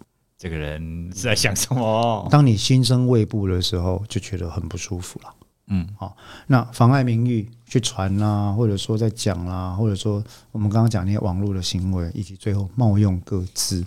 [0.43, 2.27] 这个人是在想什么？
[2.29, 5.33] 当你心生畏怖的时候，就觉得很不舒服了。
[5.67, 6.17] 嗯，好，
[6.47, 10.21] 那妨碍名誉去传啦，或者说在讲啦，或者说
[10.51, 13.85] 我们刚刚讲那些网络的行为，以及最后冒用各自。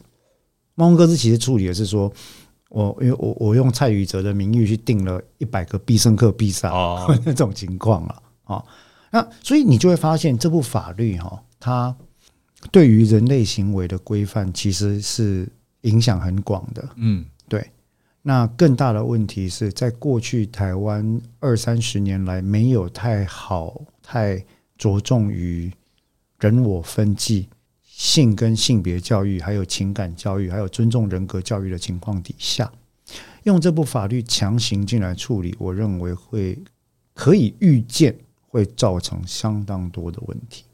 [0.77, 2.11] 冒用各自其实处理的是说，
[2.71, 8.23] 我因为我我用蔡宇哲的名誉去订了一百个必胜客必杀哦， 那种情况了。
[8.45, 8.65] 啊，
[9.11, 11.95] 那所以你就会发现这部法律哈，它
[12.73, 15.47] 对于人类行为的规范其实是。
[15.83, 17.71] 影响很广的，嗯，对。
[18.23, 24.45] 那更大的问题是在过去台湾二三十年来，没有太好、太
[24.77, 25.73] 着重于
[26.41, 27.49] 人我分际、
[27.85, 32.71] 性跟性别教育，还有情感教育，还有尊重人格教育的情况底下，
[33.45, 36.59] 用这部法律强行进来处理，我认为会
[37.15, 38.15] 可以预见
[38.49, 40.65] 会造成相当多的问题。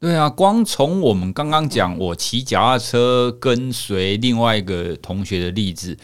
[0.00, 5.94] 对啊，光从我们刚刚讲我骑脚踏车跟随另外一个同学的例子。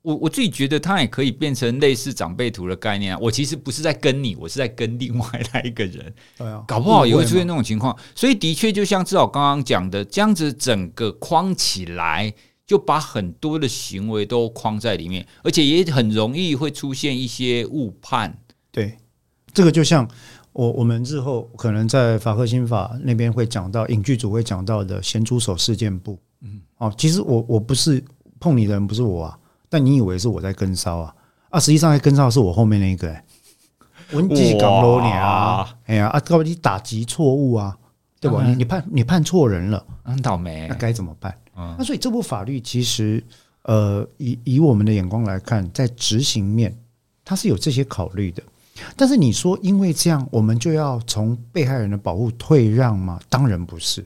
[0.00, 3.18] 我我自己觉得，它也可以变成类似长辈图的概念啊。
[3.20, 6.12] 我其实不是在跟你，我是在跟另外来一个人。
[6.38, 7.94] 对啊，搞不好也会出现那种情况。
[8.14, 12.32] 所以的确，就像至少刚刚讲的，这样子整个框起来，
[12.66, 18.40] 就把很多的行为都框在里面，而且也很容易会出现一些误判。
[18.72, 18.96] 对，
[19.52, 20.08] 这个就像
[20.52, 26.18] 我我们日后可能在法科新法那边会讲到，影剧组会讲到的咸猪手事件簿。
[26.42, 28.02] 嗯，哦，其实我我不是
[28.38, 29.38] 碰你的人，不是我啊。
[29.68, 31.14] 但你以为是我在跟骚啊？
[31.48, 33.14] 啊，实际上在跟骚的是我后面那个、欸。
[33.14, 33.24] 哎，
[34.12, 37.74] 我自己讲多年啊，哎呀啊，告诉你打击错误啊，
[38.20, 38.44] 对吧？
[38.46, 40.66] 你你判你判错人了，很倒霉。
[40.68, 41.34] 那该怎么办？
[41.78, 43.24] 那所以这部法律其实，
[43.62, 46.76] 呃，以以我们的眼光来看，在执行面
[47.24, 48.42] 它是有这些考虑的。
[48.96, 53.20] 但是你说，因为这样，我们就要从被害人的保护退让吗？
[53.28, 54.04] 当然不是，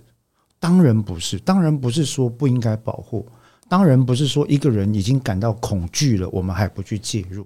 [0.58, 3.26] 当然不是，当然不是说不应该保护。
[3.68, 7.44] 当然不是说一个人已经感到恐惧了，我们还不去介入。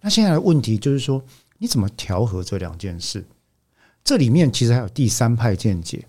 [0.00, 1.20] 那现在的问题就是说，
[1.58, 3.24] 你怎么调和这两件事？
[4.04, 6.06] 这里面其实还有第三派见解，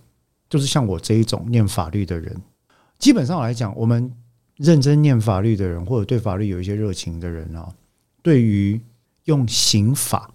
[0.47, 2.39] 就是像我这一种念法律的人。
[2.99, 4.12] 基本上来讲，我们
[4.55, 7.74] 认真念法律的人，或者对法律有一些热情的人啊，
[8.22, 8.80] 对于
[9.24, 10.30] 用刑法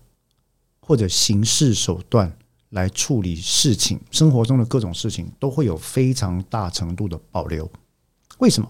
[0.87, 2.31] 或者刑事手段
[2.71, 7.71] 来处理事情，生活中的各种事情，都会有非常大程度的保留。
[8.39, 8.69] 为什么？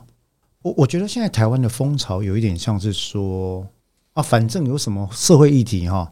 [0.63, 3.67] 我我觉得现在台湾的风潮有一点像是说
[4.13, 6.11] 啊，反正有什么社会议题哈，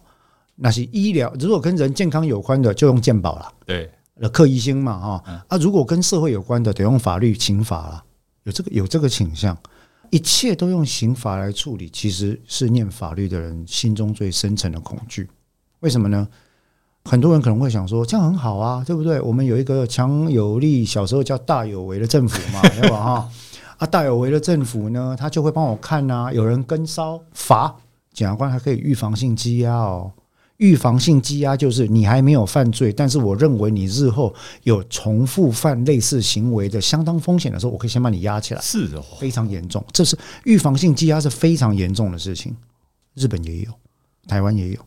[0.57, 3.91] 那些医疗，如果跟人健康有关的就用健保了，对，
[4.33, 8.05] 刻医生嘛哈啊，如果跟社会有关的得用法律刑法了，
[8.43, 9.57] 有这个有这个倾向，
[10.11, 15.29] 一切都用刑法来处理，其实是念法律的人心中最深层的恐惧。
[15.83, 16.27] 为什么呢？
[17.05, 19.21] 很多人可能会想说，这样很好啊，对不对？
[19.21, 22.97] 我们有一个强有力，小时候叫大有为的政府嘛， 对吧？
[22.97, 23.31] 哈。
[23.79, 27.75] 啊，大有为的政府呢，他就会帮我看呐、啊，有人跟梢罚，
[28.13, 30.13] 检察官还可以预防性羁押哦。
[30.59, 38.61] 预防性羁押就是你还没有犯罪，但是我认为你日后有重复犯类似行为的相当风险的时候，我可以先把你压起来。
[38.61, 42.55] 是哦，非常严重，这是预防性羁押是非常严重的事情。
[43.15, 43.73] 日本也有，
[44.29, 44.79] 台湾也有，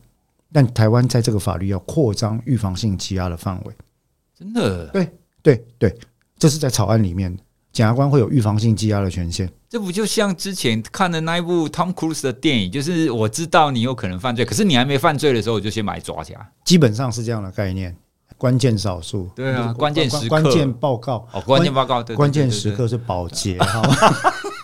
[0.56, 3.74] 但台湾在这个法律要扩张预防性羁押的范围。
[4.34, 4.86] 真的？
[4.86, 5.06] 对
[5.42, 5.98] 对对，
[6.38, 7.42] 这是在草案里面的。
[7.72, 12.72] 检察官会有预防性羁押的权限，这不就像之前看的那一部 Tom Cruise 的电影？
[12.72, 16.40] 就是我知道你有可能犯罪，可是你还没犯罪的时候，我就先把你抓起来。
[16.64, 17.94] 基本上是这样的概念。
[18.38, 23.58] 关键少数，对啊，关键时刻，关键报告，哦，关键报告，对，关键时刻是保洁。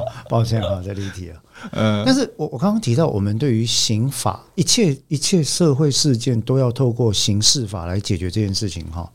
[0.00, 1.42] 好，抱歉啊，在离题了。
[1.72, 9.10] 嗯， 但是我我刚刚提到，我们对于刑法，一切一切社会事件都要透过刑事法来解决这件事情哈。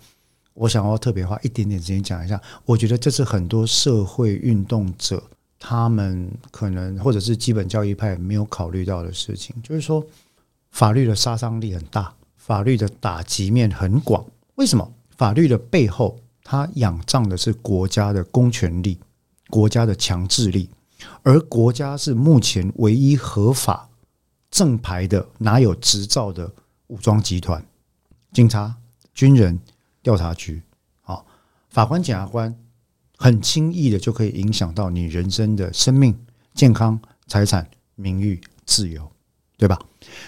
[0.54, 5.22] 我想要特别花一点点时间讲一下，我觉得这是很多社会运动者
[5.60, 10.04] 他们可能或者是基本教育派没有考虑到的事情，就是说
[10.72, 14.26] 法律的杀伤力很大，法律的打击面很广。
[14.56, 14.92] 为什么？
[15.16, 18.98] 法律的背后，它仰仗的是国家的公权力、
[19.52, 20.68] 国家的强制力，
[21.22, 23.88] 而国家是目前唯一合法、
[24.50, 26.52] 正牌的、拿有执照的
[26.88, 27.64] 武装集团，
[28.34, 28.76] 警察、
[29.14, 29.60] 军人。
[30.04, 30.60] 调查局，
[31.04, 31.24] 啊，
[31.70, 32.58] 法官、检察官
[33.18, 36.20] 很轻易的就可以影响到你人生的生命、
[36.56, 39.08] 健康、财产、名誉、自由，
[39.60, 39.80] 对吧？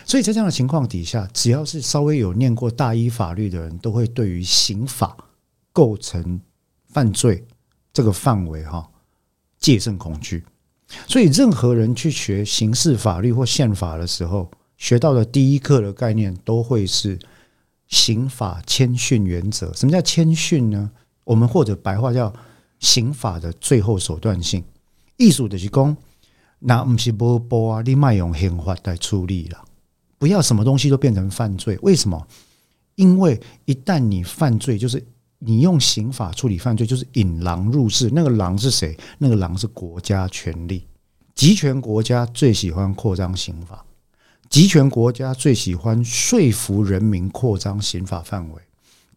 [0.06, 5.18] 所以在这样的情况底下，只要是稍微有念过大一法律的人，都会对于刑法
[5.72, 6.40] 构成
[6.86, 7.44] 犯罪
[7.92, 8.88] 这个范围哈，
[9.64, 10.44] 戒慎恐惧。
[11.08, 17.18] 所以，任何人去学刑事法律或宪法的时候，学到的第一课的概念都会是。
[17.90, 20.90] 刑法谦逊原则，什么叫谦逊呢？
[21.26, 22.34] 我们或者白话叫
[22.80, 24.64] 刑法的最后手段性。
[25.18, 25.96] 意思就是讲，
[26.58, 29.64] 那不是波波啊，你卖用刑法来处理了，
[30.18, 31.78] 不要什么东西都变成犯罪。
[31.84, 32.26] 为什么？
[32.96, 35.06] 因为一旦你犯罪，就是
[35.46, 38.10] 你用刑法处理犯罪，就是引狼入室。
[38.14, 38.98] 那个狼是谁？
[39.18, 40.88] 那个狼是国家权力，
[41.36, 43.86] 集权国家最喜欢扩张刑法。
[44.50, 48.62] 集权国家最喜欢说服人民扩张刑法范围，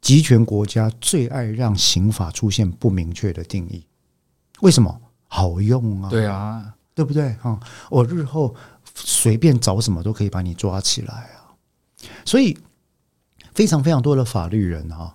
[0.00, 3.84] 集权国家最爱让刑法出现不明确的定义。
[4.60, 5.00] 为什么？
[5.28, 6.08] 好用啊！
[6.08, 7.34] 对啊，对不对？
[7.34, 7.58] 哈，
[7.90, 8.54] 我日后
[8.94, 11.52] 随便找什么都可以把你抓起来啊！
[12.24, 12.56] 所以，
[13.52, 15.14] 非常非常多的法律人哈，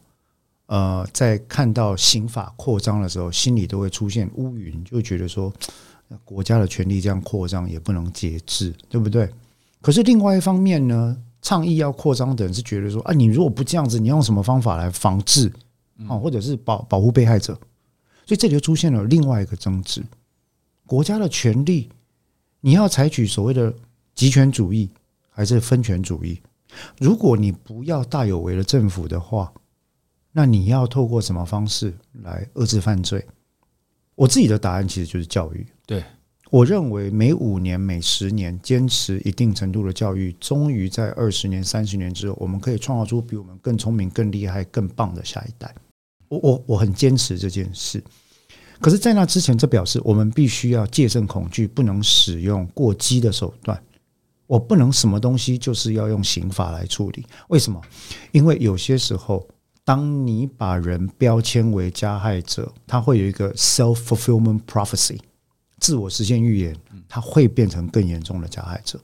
[0.71, 5.51] 呃，在看到刑法扩张的时候，心里都会出现乌云，就觉得说，
[6.23, 9.29] 国家的权力这样扩张也不能节制，对不对？
[9.81, 15.51] 可是另外一方面呢，倡议要扩张的人是觉得说啊，你如果不这样子，你用什么方法来防治
[16.07, 17.53] 啊，或者是保保护被害者？
[18.25, 20.01] 所以这里就出现了另外一个争执：
[20.87, 21.89] 国家的权力，
[22.61, 23.73] 你要采取所谓的
[24.15, 24.89] 集权主义
[25.29, 26.41] 还是分权主义？
[26.97, 29.51] 如果你不要大有为的政府的话，
[30.31, 33.25] 那你要透过什么方式来遏制犯罪？
[34.15, 35.65] 我自己的答案其实就是教育。
[35.85, 36.03] 对。
[36.49, 45.73] 我认为每五年、每十年坚持一定程度的教育，终于在二十年、三十年之后，我们可以创造出比我们更聪明、更厉害、更棒的下一代。
[46.27, 48.03] 我我我很坚持这件事。
[48.81, 53.81] 可是，在那之前，这表示我们必须要戒慎恐惧，不能使用过激的手段。
[54.45, 57.25] 我不能什么东西就是要用刑法来处理。
[57.47, 57.81] 为什么？
[58.33, 59.47] 因为有些时候，
[59.83, 65.19] 当你把人标签为加害者，他会有一个 self-fulfillment prophecy。
[65.79, 66.75] 自我实现预言，
[67.09, 68.99] 他会变成更严重的加害者。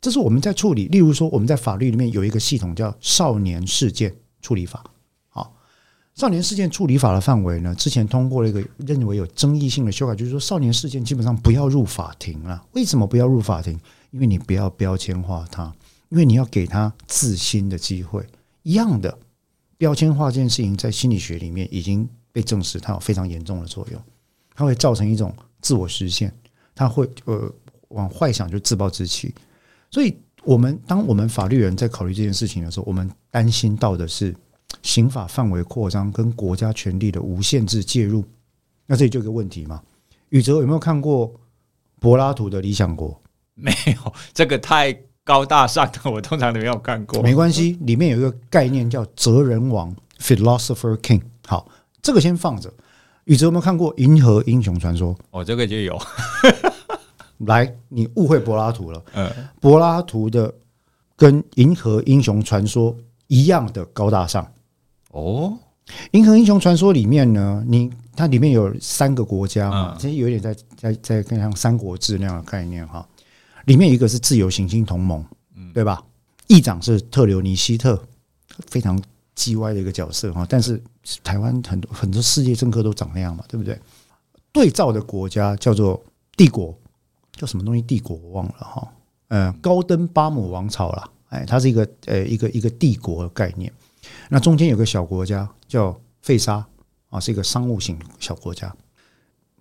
[0.00, 0.86] 这是我们在处理。
[0.88, 4.84] 例如说，我们在法律里面有一个系统叫少年事件处理法。
[5.28, 5.54] 好，
[6.14, 12.62] 少年事件处理法的范围呢，之前通过了一个认为有争议性的修改，就是说少年事件基本上不要入法庭了。
[12.72, 13.78] 为什么不要入法庭？
[14.10, 15.72] 因为你不要标签化他，
[16.10, 18.26] 因为你要给他自新的机会。
[18.64, 19.16] 一样的，
[19.82, 24.00] 标签化这件事情在心理学里面已经被证实，它有非常严重的作用，
[24.54, 25.34] 它会造成一种。
[25.60, 26.32] 自我实现，
[26.72, 27.52] 它会呃
[27.88, 29.34] 往坏想就自暴自弃，
[29.90, 34.32] 所以我们当我们法律人在考虑这件事情的时候，我们担心到的是
[34.82, 38.24] 刑法范围扩张跟国家权力的无限制介入。
[38.86, 39.82] 那这里就有个问题嘛？
[40.28, 41.32] 宇哲有没有看过
[41.98, 43.10] 柏拉图的《理想国》？
[43.54, 47.22] 没有，这个太高大上的，我通常都没有看过。
[47.22, 51.22] 没关系，里面有一个概念叫“哲人王 ”（Philosopher King）。
[51.46, 51.68] 好，
[52.02, 52.72] 这个先放着。
[53.24, 55.14] 宇哲有没有看过《银河英雄传说》？
[55.30, 55.96] 哦，这个就有。
[57.46, 59.02] 来，你误会柏拉图了。
[59.14, 60.52] 嗯，柏拉图的
[61.16, 62.92] 跟《银河英雄传说》
[63.28, 64.44] 一样的高大上。
[65.12, 65.56] 哦，
[66.10, 73.06] 《银河英雄传说》里面呢，你它里面有三个国家嘛，其实有点在在在更像《三国志》那样的概念哈。
[73.64, 76.02] 里面一个是自由行星同盟，嗯，对吧？
[76.46, 78.02] 议长是特留尼希特，
[78.66, 79.02] 非常。
[79.34, 80.80] 叽歪的一个角色哈，但是
[81.24, 83.76] 台湾很多很多世界政客都长那样嘛，对不对？
[84.52, 86.00] 对照的国家叫做
[86.36, 86.78] 帝国，
[87.32, 87.80] 叫什么东西？
[87.80, 88.86] 帝国我忘了哈。
[89.28, 93.72] 呃，高登巴姆王朝啦，哎，它是一个呃一个一个帝国的概念。
[94.28, 96.64] 那中间有个小国家叫费沙
[97.08, 98.72] 啊，是一个商务型小国家。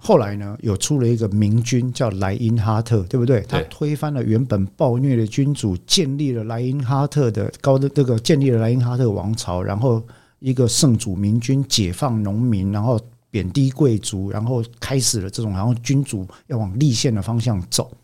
[0.04, 3.42] 后来呢，有出了一个明君叫莱因哈特，对不对？
[3.48, 10.02] 他推翻了原本暴虐的君主，建立了莱因哈特的高的这个建立了莱因哈特王朝，然后
[10.40, 13.00] 一个圣主明君解放农民，然后
[13.30, 17.96] 贬低贵族，然后开始了这种然后君主要往立宪的方向走。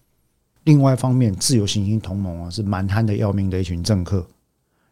[0.65, 4.23] 另外一方面，自由行星同盟啊是蛮憨的要命的一群政客，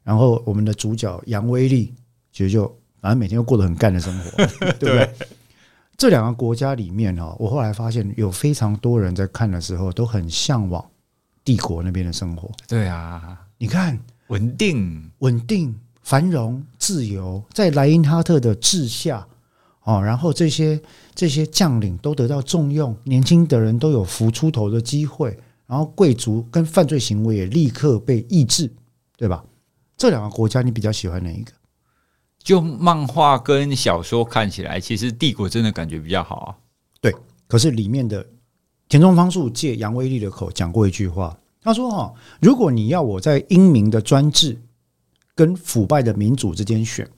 [0.03, 1.93] 然后我们的主角杨威利
[2.31, 2.65] 其实就
[2.99, 5.09] 反正每天都过得很干的生活，对不对？
[5.97, 10.83] 这两个国家里面哈，我后来发现有非常多人在看的时候都很向往
[11.43, 12.51] 帝国那边的生活。
[12.67, 19.25] 对啊，你看，稳定、稳定、繁荣、自由，在莱因哈特的治下
[19.83, 20.81] 哦，然后这些
[21.13, 28.69] 这些将领都得到重用，年轻的人都有浮出头的机会，然后贵族跟犯罪行为也立刻被抑制，
[29.15, 29.45] 对吧？
[29.95, 31.53] 这两个国家，你比较喜欢哪一个？
[32.45, 36.55] 就漫画跟小说看起来，其实帝国真的感觉比较好啊。
[37.01, 37.13] 对，
[37.47, 38.23] 可是里面的
[38.87, 44.61] 田中芳树借杨威利的口讲过一句话，他说：“哈，如果你要我在英明的专制
[45.33, 47.09] 跟腐败的民主之间选，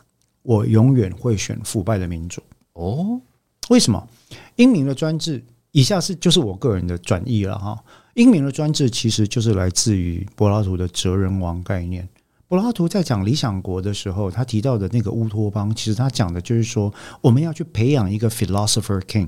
[0.43, 3.19] 我永远会选腐败的民主。”哦，
[3.67, 4.07] 为什么？
[4.55, 7.78] 英明的专制，以下是就是我个人的转译了哈。
[8.13, 12.07] 英明的专制其实就是来自于柏拉图的哲人王概念。
[12.49, 19.27] 柏拉图在讲《理想国》的时候，他提到的那个乌托邦，其实他讲的就是说，我们要去培养一个 philosopher king，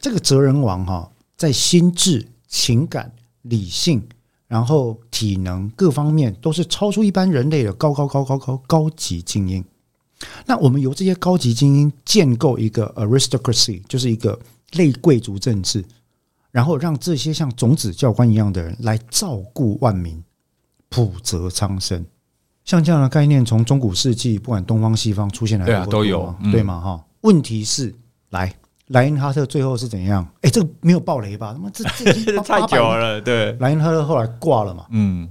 [0.00, 3.12] 这个哲人王哈，在心智、情感、
[3.42, 4.02] 理性，
[4.46, 9.62] 然后体能各方面都是超出一般人类的高高高高高高级精英。
[10.46, 14.40] 那我们由这些高级精英建构一个 aristocracy，就是一个
[14.72, 15.84] 类贵族政治，
[16.50, 20.24] 然后让这些像种子教官一样的人来照顾万民，
[20.88, 22.06] 普泽苍生。
[22.64, 26.80] 像这样的概念，从中古世纪不管东方西方出现来，对啊，都有，对吗？
[26.80, 27.04] 哈。
[27.20, 27.94] 问题是，
[28.30, 28.54] 来
[28.88, 30.26] 莱茵哈特最后是怎样？
[30.42, 31.52] 哎，这个没有爆雷吧？
[31.52, 33.52] 他妈这这 太久了，对。
[33.60, 34.86] 莱茵哈特后来挂了嘛？
[34.90, 35.28] 嗯，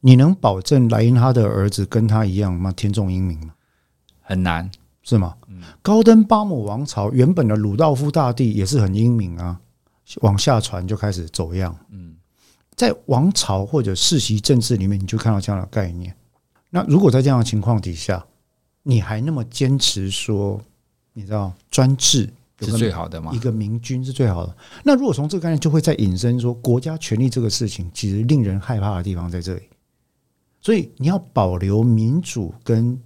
[0.00, 2.72] 你能保证莱茵哈特儿子跟他一样吗？
[2.72, 3.54] 天纵英明吗？
[4.20, 4.70] 很难，
[5.02, 5.34] 是吗？
[5.80, 9.60] 高登巴姆王朝原本的鲁道夫大帝也是很英明啊，
[10.22, 11.76] 往下传就开始走样。
[11.90, 12.14] 嗯，
[12.74, 16.14] 在王朝或者世袭政治里面，你就看到这样的概念。
[16.74, 18.24] 那如果在这样的情况底下，
[18.82, 20.58] 你还那么坚持说，
[21.12, 22.26] 你知道专制
[22.60, 23.30] 是最好的吗？
[23.34, 24.56] 一个明君是最好的。
[24.82, 29.62] 那如果从这个概念，就会再引申说，国家权力这个事情，其实令人害怕的地方在这里。
[30.62, 32.98] 所以你要保留民主跟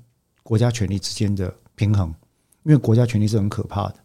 [0.44, 2.14] 国家权力之间的平衡，
[2.62, 3.96] 因为国家权力是很可怕的。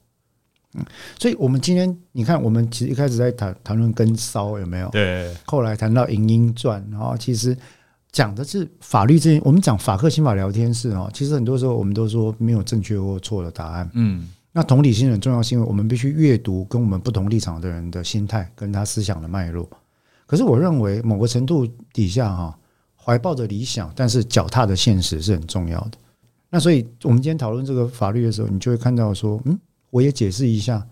[0.74, 0.86] 嗯，
[1.20, 4.90] 所以我们今天你看，我们其实一开始在谈谈论跟骚有没有？
[4.90, 5.32] 对。
[5.46, 7.56] 后来谈到《银鹰传》，然后其实
[8.12, 9.42] 讲的是法律这件。
[9.44, 13.90] 我们讲法客心法聊天室啊，其实很多时候我们都说没有正确或错的答案。
[13.94, 14.30] 嗯。
[14.52, 19.70] 那同理心很重要，是因为我们必须阅读跟我们不同立场的人的心态跟他思想的脉络。
[20.26, 22.58] 可是我认为某个程度底下哈。
[23.04, 25.94] 怀抱着理想，但是脚踏的现实是很重要的。
[26.52, 29.60] 那所以，我们今天讨论这个法律的时候，你就会看到说，嗯，
[29.90, 30.88] 我也解释一下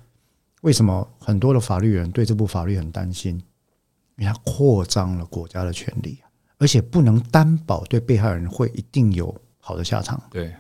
[0.61, 3.35] 为什么很多的法律人对这部法律很担心，
[4.17, 6.17] 因为它扩张了国家的权利，
[6.59, 10.21] 而且不能担保对被害人会一定有好的下场。
[10.29, 10.53] 对，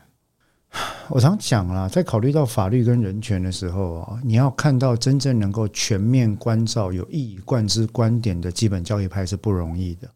[1.09, 10.09] 我常讲啦，在考虑到法律跟人权的时候啊，你要看到真正能够全面关照、有一以贯之观点的基本教育派是不容易的。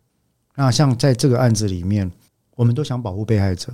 [0.55, 2.11] 那像在这个案子里面，
[2.55, 3.73] 我们都想保护被害者，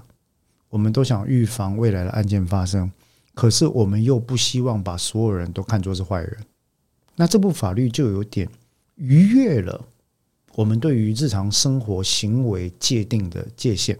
[0.69, 2.89] 我们都想预防未来的案件发生，
[3.33, 6.37] 可是我们又不希望把所有人都看作是坏人。
[7.17, 8.49] 那这部法律就有点
[8.95, 9.85] 逾越了
[10.59, 13.97] 我们对于日常生活行为界定的界限，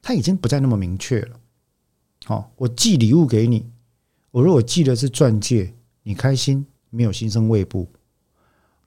[0.00, 1.38] 它已经不再那么明确了。
[2.24, 3.66] 好，我寄礼物给你，
[4.30, 7.84] 我如果寄的是钻戒，你开心，没有心生畏怖；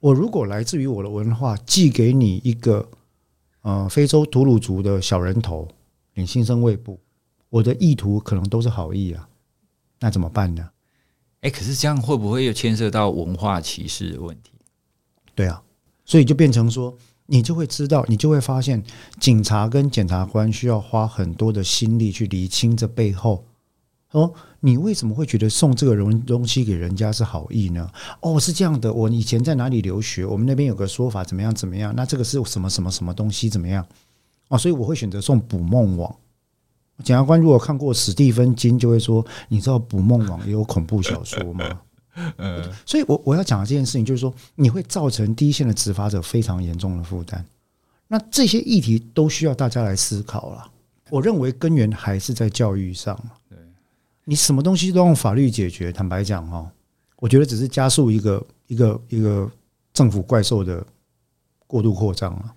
[0.00, 2.88] 我如果来自于我的文化，寄给你一个。
[3.62, 5.68] 呃，非洲吐鲁族的小人头，
[6.14, 6.98] 你心生畏怖，
[7.50, 9.28] 我的意图可能都是好意啊，
[10.00, 10.70] 那怎么办呢？
[11.42, 14.50] 哎，可是这样会不会又牵涉到文化歧视的问题？
[15.36, 15.62] 对啊，
[16.06, 16.96] 所以就变成说，
[17.26, 18.82] 你就会知道，你就会发现，
[19.20, 23.44] 警察跟检察官需要花很多的心力去厘清这背后。
[24.12, 27.90] 哦，你为什么会觉得送这个东东西给人家是好意呢？
[28.20, 30.24] 哦，是这样的，我以前在哪里留学？
[30.24, 31.92] 我们那边有个说法，怎么样怎么样？
[31.94, 33.50] 那这个是什么什么什么东西？
[33.50, 33.84] 怎么样？
[34.48, 36.16] 哦，所以我会选择送捕梦网。
[37.02, 41.80] 检察官如果看过史蒂芬金，就会说：你知道捕梦网也有恐怖小说吗？
[42.38, 47.44] 嗯，所以我我要讲的这件事情，就是说你会造成第一线的执法者非常严重的负担。
[48.08, 50.70] 那这些议题都需要大家来思考了。
[51.10, 53.18] 我认为根源还是在教育上。
[54.28, 55.92] 你什么东西都用法律解决？
[55.92, 56.68] 坦白讲，哈，
[57.18, 59.48] 我觉得只是加速一个一个一个
[59.94, 60.84] 政府怪兽的
[61.68, 62.54] 过度扩张了。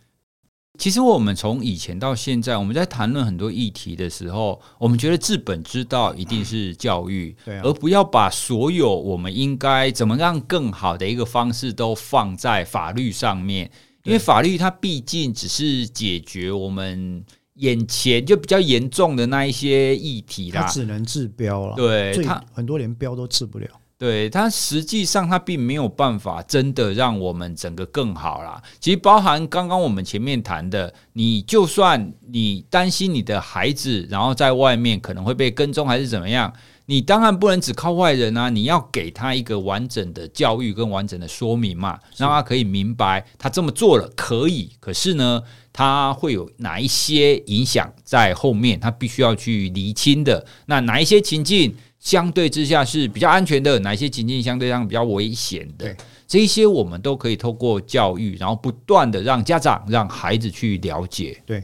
[0.80, 13.70] 其实我们从以前到现在，我们在谈论很多议题的时候，我们觉得治本之道一定是教育，对，而不要把所有我们应该怎么让更好的一个方式都放在法律上面，
[14.06, 17.24] 因为法律它毕竟只是解决我们。
[17.60, 21.76] 眼前就比较严重的那一些议题啦，它只能治标了。
[21.76, 23.68] 对，它很多连标都治不了。
[24.00, 28.64] 对，它实际上它并没有办法真的让我们整个更好啦。
[28.80, 36.54] 其实包含刚刚我们前面谈的，你就算你担心你的孩子，然后在外面可能会被跟踪还是怎么样，
[36.86, 45.43] 你当然不能只靠外人啊，你要给他一个完整的教育跟完整的说明嘛，让他可以明白他这么做了可以，可是呢，
[45.74, 48.80] 他会有哪一些影响在后面？
[48.80, 50.45] 他必须要去厘清的。
[50.68, 53.78] 那哪一些情境相对之下是比较安全的？
[53.80, 55.95] 哪些情境相对上比较危险的？
[56.28, 61.41] 这一些我们都可以透过教育，然后不断的让家长、让孩子去了解。
[61.45, 61.64] 对。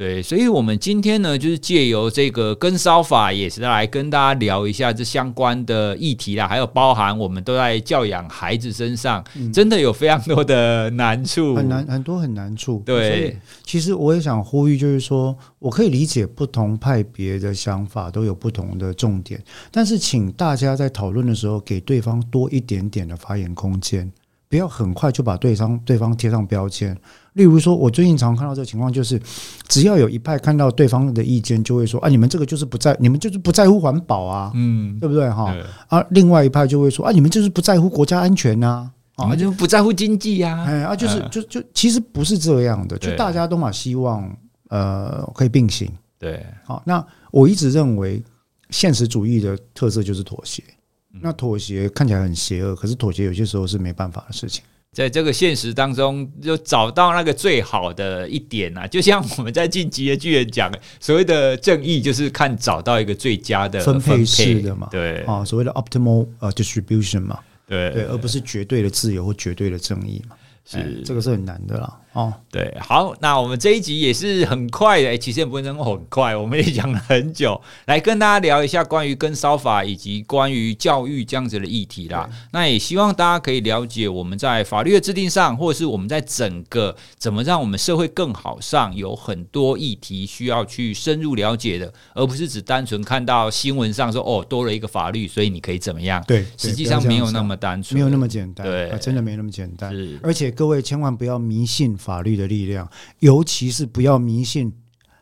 [0.00, 9.22] 对，所以，我们今天呢，就是借由这个跟烧法，也是来跟大家聊一下这相关的议题啦，还有包含我们都在教养孩子身上，
[9.52, 12.82] 真的有非常多的难处，很难，很多很难处。
[12.86, 19.38] 对，其实我也想呼吁，就是说我可以理解不同派别的想法都有不同的重点，
[19.70, 24.10] 但是请大家在讨论的时候，给对方多一点点的发言空间，
[24.48, 26.96] 不要很快就把对方对方贴上标签。
[27.40, 29.18] 例如说，我最近常看到这个情况，就是
[29.66, 35.30] 只要有一派看到对方的意见，就会说：“啊，你们这个就是不在，你们就是不在乎环保啊，嗯，对不对？
[35.30, 35.56] 哈，
[35.88, 44.30] 啊，另外一派就会说：啊，你们就是不在乎国家安全呐，啊，就不在乎经济呀，哎，啊，就是就就其实不是这样的，就大家都嘛希望
[44.68, 48.22] 呃可以并行，对，好，那我一直认为
[48.68, 50.62] 现实主义的特色就是妥协，
[51.22, 54.62] 那妥协看起来很邪恶，可是妥协有些时候是没办法的事情。
[54.92, 67.38] 在这个现实当中，就找到那个最好的一点啊，就像我们在进击的巨人讲，所谓的正义就是看找到一个最佳的分配式的嘛，对啊，所谓的 optimal 呃 distribution 嘛，
[67.68, 70.34] 对对，而不是绝对的自由或绝对的正义嘛。
[70.66, 71.98] 是、哎、这个是很难的啦。
[72.12, 82.28] 哦，对，好，那我们这一集也是很快的，欸、其实也不能说很快，我们也讲了很久， 来跟大家聊一下关于跟烧法以及关于教育这样子的议题啦。
[82.50, 96.20] 那也希望大家可以了解我们在法律的制定上，或者是我们在整个怎么让我们社会更好上，有很多议题需要去深入了解的，而不是只单纯看到新闻上说哦多了一个法律，所以你可以怎么样？
[96.26, 99.92] 对，实际上没有那么单纯，没有那么简单，对，真的没那么简单。
[99.92, 101.96] 是，而且各位千万不要迷信。
[102.00, 102.90] 法法律的力量，
[103.20, 104.72] 尤其是不要迷信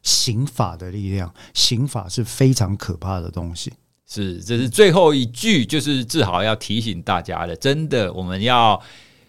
[0.02, 1.34] 刑法的力量。
[1.52, 3.70] 刑法是非常可怕的东西。
[4.06, 7.54] 是，这是最后一句，就是志豪要提醒大家的。
[7.54, 8.80] 真的，我们要。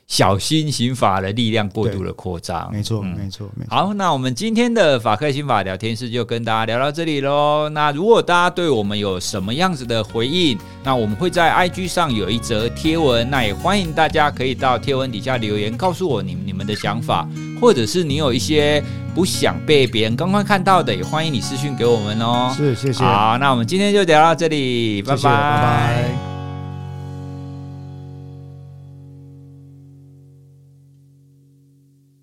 [0.10, 3.70] 小心刑法的力量过度的扩张，没错，没错，没错。
[3.70, 7.70] 好，那我们今天的法客刑法聊天室就跟大家聊到这里喽。
[7.70, 17.30] 那如果大家对我们有什么样子的回应，那我们会在 IG 上有一则贴文，那也欢迎大家可以到贴文底下留言，告诉我你你们的想法，
[17.62, 18.84] 或者是你有一些
[19.14, 22.51] 不想被别人刚刚看到的，也欢迎你私讯给我们哦。
[22.57, 23.03] 是，谢谢。
[23.03, 26.38] 好，那我们今天就聊到这里，拜拜，拜拜。